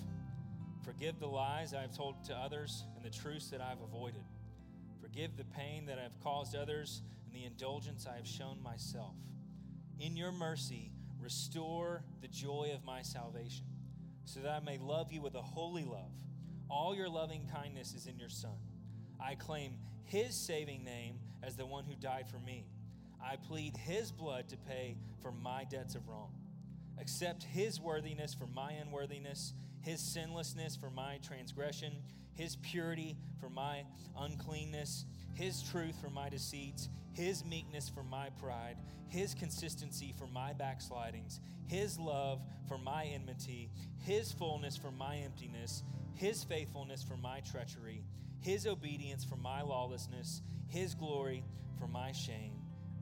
Forgive 0.84 1.18
the 1.18 1.26
lies 1.26 1.74
I've 1.74 1.96
told 1.96 2.24
to 2.26 2.34
others 2.34 2.84
and 2.94 3.04
the 3.04 3.10
truths 3.10 3.50
that 3.50 3.60
I've 3.60 3.80
avoided. 3.80 4.22
Forgive 5.00 5.36
the 5.36 5.44
pain 5.44 5.86
that 5.86 5.98
I've 5.98 6.18
caused 6.22 6.54
others 6.54 7.02
and 7.26 7.34
the 7.34 7.44
indulgence 7.44 8.06
I 8.06 8.16
have 8.16 8.26
shown 8.26 8.62
myself. 8.62 9.16
In 9.98 10.16
your 10.16 10.30
mercy, 10.30 10.92
restore 11.20 12.04
the 12.20 12.28
joy 12.28 12.70
of 12.74 12.84
my 12.84 13.02
salvation, 13.02 13.64
so 14.24 14.40
that 14.40 14.50
I 14.50 14.60
may 14.60 14.78
love 14.78 15.10
you 15.10 15.20
with 15.20 15.34
a 15.34 15.42
holy 15.42 15.84
love. 15.84 16.12
All 16.70 16.94
your 16.94 17.08
loving 17.08 17.48
kindness 17.52 17.94
is 17.94 18.06
in 18.06 18.18
your 18.18 18.28
Son. 18.28 18.56
I 19.24 19.34
claim 19.36 19.78
his 20.04 20.34
saving 20.34 20.84
name 20.84 21.18
as 21.42 21.56
the 21.56 21.64
one 21.64 21.84
who 21.84 21.94
died 21.94 22.28
for 22.28 22.38
me. 22.38 22.66
I 23.22 23.36
plead 23.36 23.76
his 23.76 24.12
blood 24.12 24.48
to 24.48 24.56
pay 24.56 24.96
for 25.22 25.32
my 25.32 25.64
debts 25.64 25.94
of 25.94 26.06
wrong. 26.08 26.32
Accept 27.00 27.42
his 27.42 27.80
worthiness 27.80 28.34
for 28.34 28.46
my 28.46 28.72
unworthiness, 28.72 29.54
his 29.80 30.00
sinlessness 30.00 30.76
for 30.76 30.90
my 30.90 31.18
transgression, 31.26 31.94
his 32.34 32.56
purity 32.56 33.16
for 33.40 33.48
my 33.48 33.84
uncleanness, 34.18 35.06
his 35.32 35.62
truth 35.62 35.96
for 36.00 36.10
my 36.10 36.28
deceits, 36.28 36.90
his 37.12 37.44
meekness 37.44 37.88
for 37.88 38.02
my 38.02 38.28
pride, 38.40 38.76
his 39.08 39.34
consistency 39.34 40.14
for 40.18 40.26
my 40.26 40.52
backslidings, 40.52 41.40
his 41.66 41.98
love 41.98 42.42
for 42.68 42.76
my 42.76 43.04
enmity, 43.06 43.70
his 44.00 44.32
fullness 44.32 44.76
for 44.76 44.90
my 44.90 45.16
emptiness, 45.16 45.82
his 46.14 46.44
faithfulness 46.44 47.02
for 47.02 47.16
my 47.16 47.40
treachery 47.40 48.04
his 48.44 48.66
obedience 48.66 49.24
for 49.24 49.36
my 49.36 49.62
lawlessness, 49.62 50.42
his 50.66 50.94
glory 50.94 51.42
for 51.78 51.88
my 51.88 52.12
shame, 52.12 52.52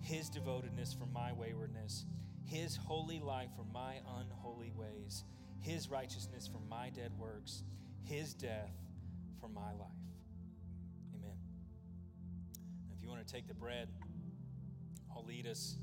his 0.01 0.31
devotedness 0.31 0.95
for 0.95 1.07
my 1.07 1.33
waywardness, 1.33 2.07
his 2.45 2.77
holy 2.77 3.19
life 3.19 3.49
for 3.57 3.65
my 3.75 3.97
unholy 4.21 4.73
ways, 4.77 5.25
his 5.59 5.91
righteousness 5.91 6.47
for 6.47 6.61
my 6.71 6.91
dead 6.91 7.11
works, 7.19 7.65
his 8.05 8.35
death 8.35 8.71
for 9.41 9.49
my 9.49 9.73
life. 9.73 9.91
Amen. 11.17 11.37
If 12.97 13.03
you 13.03 13.09
want 13.09 13.27
to 13.27 13.33
take 13.33 13.49
the 13.49 13.55
bread, 13.55 13.89
I'll 15.13 15.25
lead 15.25 15.49
us. 15.49 15.77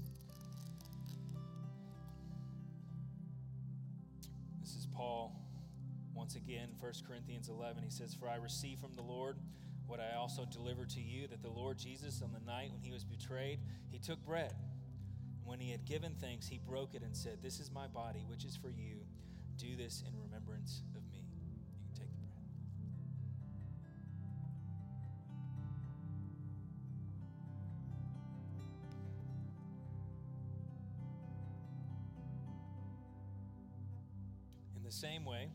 This 4.61 4.73
is 4.77 4.87
Paul 4.95 5.38
once 6.19 6.35
again, 6.35 6.67
1 6.81 6.93
Corinthians 7.07 7.47
11, 7.47 7.81
he 7.81 7.89
says, 7.89 8.13
For 8.13 8.27
I 8.27 8.35
received 8.35 8.81
from 8.81 8.93
the 8.93 9.01
Lord 9.01 9.37
what 9.87 10.01
I 10.01 10.17
also 10.17 10.43
delivered 10.43 10.89
to 10.89 10.99
you, 10.99 11.27
that 11.27 11.41
the 11.41 11.49
Lord 11.49 11.77
Jesus, 11.77 12.21
on 12.21 12.33
the 12.33 12.45
night 12.45 12.71
when 12.73 12.81
he 12.81 12.91
was 12.91 13.05
betrayed, 13.05 13.59
he 13.89 13.99
took 13.99 14.21
bread. 14.25 14.53
When 15.45 15.61
he 15.61 15.71
had 15.71 15.85
given 15.85 16.13
thanks, 16.19 16.45
he 16.45 16.59
broke 16.67 16.93
it 16.93 17.03
and 17.03 17.15
said, 17.15 17.37
This 17.41 17.61
is 17.61 17.71
my 17.71 17.87
body, 17.87 18.25
which 18.27 18.43
is 18.43 18.57
for 18.57 18.67
you. 18.67 18.97
Do 19.55 19.77
this 19.77 20.03
in 20.05 20.13
remembrance 20.21 20.83
of 20.93 21.01
me. 21.09 21.23
You 21.55 21.63
can 21.79 22.03
take 22.03 22.11
the 22.11 22.27
bread. 22.27 22.43
In 34.75 34.83
the 34.83 34.91
same 34.91 35.23
way, 35.23 35.47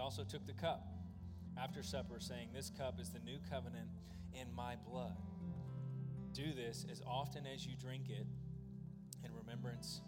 also 0.00 0.24
took 0.24 0.46
the 0.46 0.52
cup 0.54 0.86
after 1.56 1.82
supper, 1.82 2.18
saying, 2.18 2.48
This 2.52 2.70
cup 2.76 2.98
is 3.00 3.10
the 3.10 3.20
new 3.20 3.38
covenant 3.48 3.88
in 4.32 4.52
my 4.54 4.74
blood. 4.88 5.16
Do 6.32 6.52
this 6.54 6.86
as 6.90 7.02
often 7.06 7.46
as 7.46 7.66
you 7.66 7.74
drink 7.76 8.08
it 8.08 8.26
in 9.24 9.34
remembrance 9.34 10.00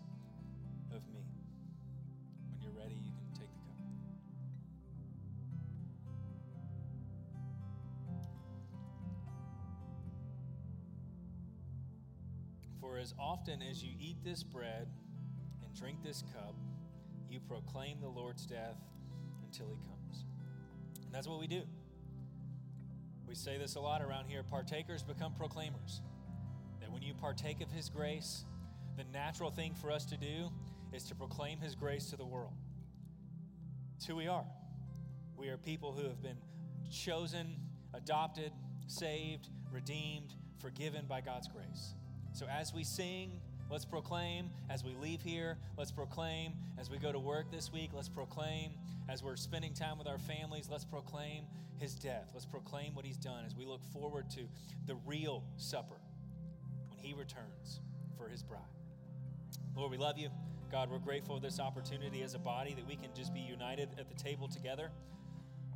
of 0.95 1.07
me. 1.13 1.27
When 2.51 2.61
you're 2.61 2.73
ready, 2.73 2.95
you 2.95 3.11
can 3.11 3.33
take 3.35 3.51
the 3.53 3.61
cup. 3.69 3.77
For 12.81 12.99
as 12.99 13.15
often 13.19 13.63
as 13.63 13.83
you 13.83 13.93
eat 14.01 14.25
this 14.25 14.43
bread 14.43 14.89
and 15.63 15.75
drink 15.75 16.03
this 16.03 16.23
cup, 16.33 16.55
you 17.29 17.41
proclaim 17.41 18.01
the 18.01 18.09
Lord's 18.09 18.47
death 18.47 18.77
until 19.53 19.67
he 19.67 19.77
comes. 19.87 20.25
And 21.05 21.15
that's 21.15 21.27
what 21.27 21.39
we 21.39 21.47
do. 21.47 21.63
We 23.29 23.35
say 23.35 23.59
this 23.59 23.77
a 23.77 23.81
lot 23.81 24.03
around 24.03 24.27
here 24.27 24.43
partakers 24.43 25.03
become 25.03 25.35
proclaimers. 25.35 26.01
That 26.81 26.91
when 26.91 27.03
you 27.03 27.13
partake 27.15 27.61
of 27.61 27.71
his 27.71 27.91
grace, 27.91 28.45
the 28.97 29.05
natural 29.13 29.51
thing 29.51 29.75
for 29.75 29.91
us 29.91 30.07
to 30.07 30.17
do 30.17 30.51
is 30.93 31.05
to 31.05 31.15
proclaim 31.15 31.59
his 31.59 31.75
grace 31.75 32.07
to 32.11 32.17
the 32.17 32.25
world. 32.25 32.55
It's 33.97 34.07
who 34.07 34.17
we 34.17 34.27
are. 34.27 34.45
We 35.37 35.49
are 35.49 35.59
people 35.59 35.93
who 35.93 36.05
have 36.05 36.23
been 36.23 36.39
chosen, 36.91 37.57
adopted, 37.95 38.53
saved, 38.87 39.49
redeemed, 39.71 40.35
forgiven 40.61 41.05
by 41.07 41.21
God's 41.21 41.49
grace. 41.49 41.95
So 42.33 42.47
as 42.47 42.73
we 42.73 42.85
sing, 42.85 43.41
let's 43.71 43.85
proclaim. 43.85 44.51
As 44.71 44.83
we 44.85 44.95
leave 44.95 45.21
here, 45.21 45.59
let's 45.77 45.91
proclaim. 45.93 46.53
As 46.79 46.91
we 46.91 46.99
go 46.99 47.13
to 47.13 47.19
work 47.19 47.51
this 47.51 47.73
week, 47.73 47.91
let's 47.95 48.09
proclaim. 48.09 48.73
As 49.09 49.23
we're 49.23 49.37
spending 49.37 49.75
time 49.75 49.99
with 49.99 50.07
our 50.07 50.19
families, 50.19 50.69
let's 50.71 50.85
proclaim 50.85 51.45
his 51.79 51.95
death. 51.95 52.31
Let's 52.33 52.47
proclaim 52.47 52.95
what 52.95 53.05
he's 53.05 53.17
done 53.17 53.45
as 53.45 53.57
we 53.57 53.65
look 53.65 53.85
forward 53.93 54.31
to 54.31 54.43
the 54.87 54.95
real 55.07 55.45
supper 55.57 55.97
when 56.89 56.99
he 56.99 57.13
returns 57.13 57.81
for 58.17 58.29
his 58.29 58.43
bride. 58.43 58.61
Lord, 59.77 59.91
we 59.91 59.99
love 59.99 60.19
you. 60.19 60.29
God, 60.71 60.91
we're 60.91 60.99
grateful 60.99 61.37
for 61.37 61.43
this 61.43 61.61
opportunity 61.61 62.23
as 62.23 62.35
a 62.35 62.39
body 62.39 62.75
that 62.75 62.87
we 62.87 62.97
can 62.97 63.11
just 63.15 63.35
be 63.35 63.41
united 63.41 63.91
at 63.99 64.09
the 64.09 64.15
table 64.15 64.49
together. 64.49 64.91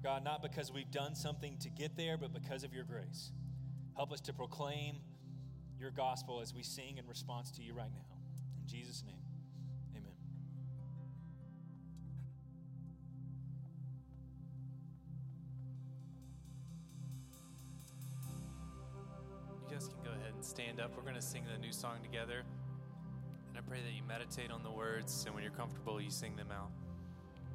God, 0.03 0.25
not 0.25 0.43
because 0.43 0.73
we've 0.73 0.91
done 0.91 1.15
something 1.15 1.59
to 1.59 1.69
get 1.69 1.97
there, 1.97 2.17
but 2.17 2.33
because 2.33 2.65
of 2.65 2.73
your 2.73 2.85
grace. 2.85 3.33
Help 3.97 4.13
us 4.13 4.21
to 4.23 4.33
proclaim 4.33 4.97
your 5.79 5.91
gospel 5.91 6.41
as 6.41 6.55
we 6.55 6.63
sing 6.63 6.99
in 6.99 7.07
response 7.07 7.51
to 7.53 7.63
you 7.63 7.75
right 7.75 7.93
now. 7.93 8.17
In 8.63 8.69
Jesus' 8.69 9.03
name. 9.07 9.26
Stand 20.47 20.81
up. 20.81 20.93
We're 20.97 21.03
going 21.03 21.17
to 21.17 21.21
sing 21.23 21.43
the 21.53 21.59
new 21.59 21.73
song 21.73 21.97
together. 22.03 22.45
And 23.49 23.59
I 23.59 23.61
pray 23.69 23.79
that 23.85 23.93
you 23.93 24.03
meditate 24.07 24.51
on 24.51 24.63
the 24.63 24.71
words, 24.71 25.25
and 25.27 25.35
when 25.35 25.43
you're 25.43 25.53
comfortable, 25.53 26.01
you 26.01 26.11
sing 26.11 26.37
them 26.37 26.49
out. 26.53 26.71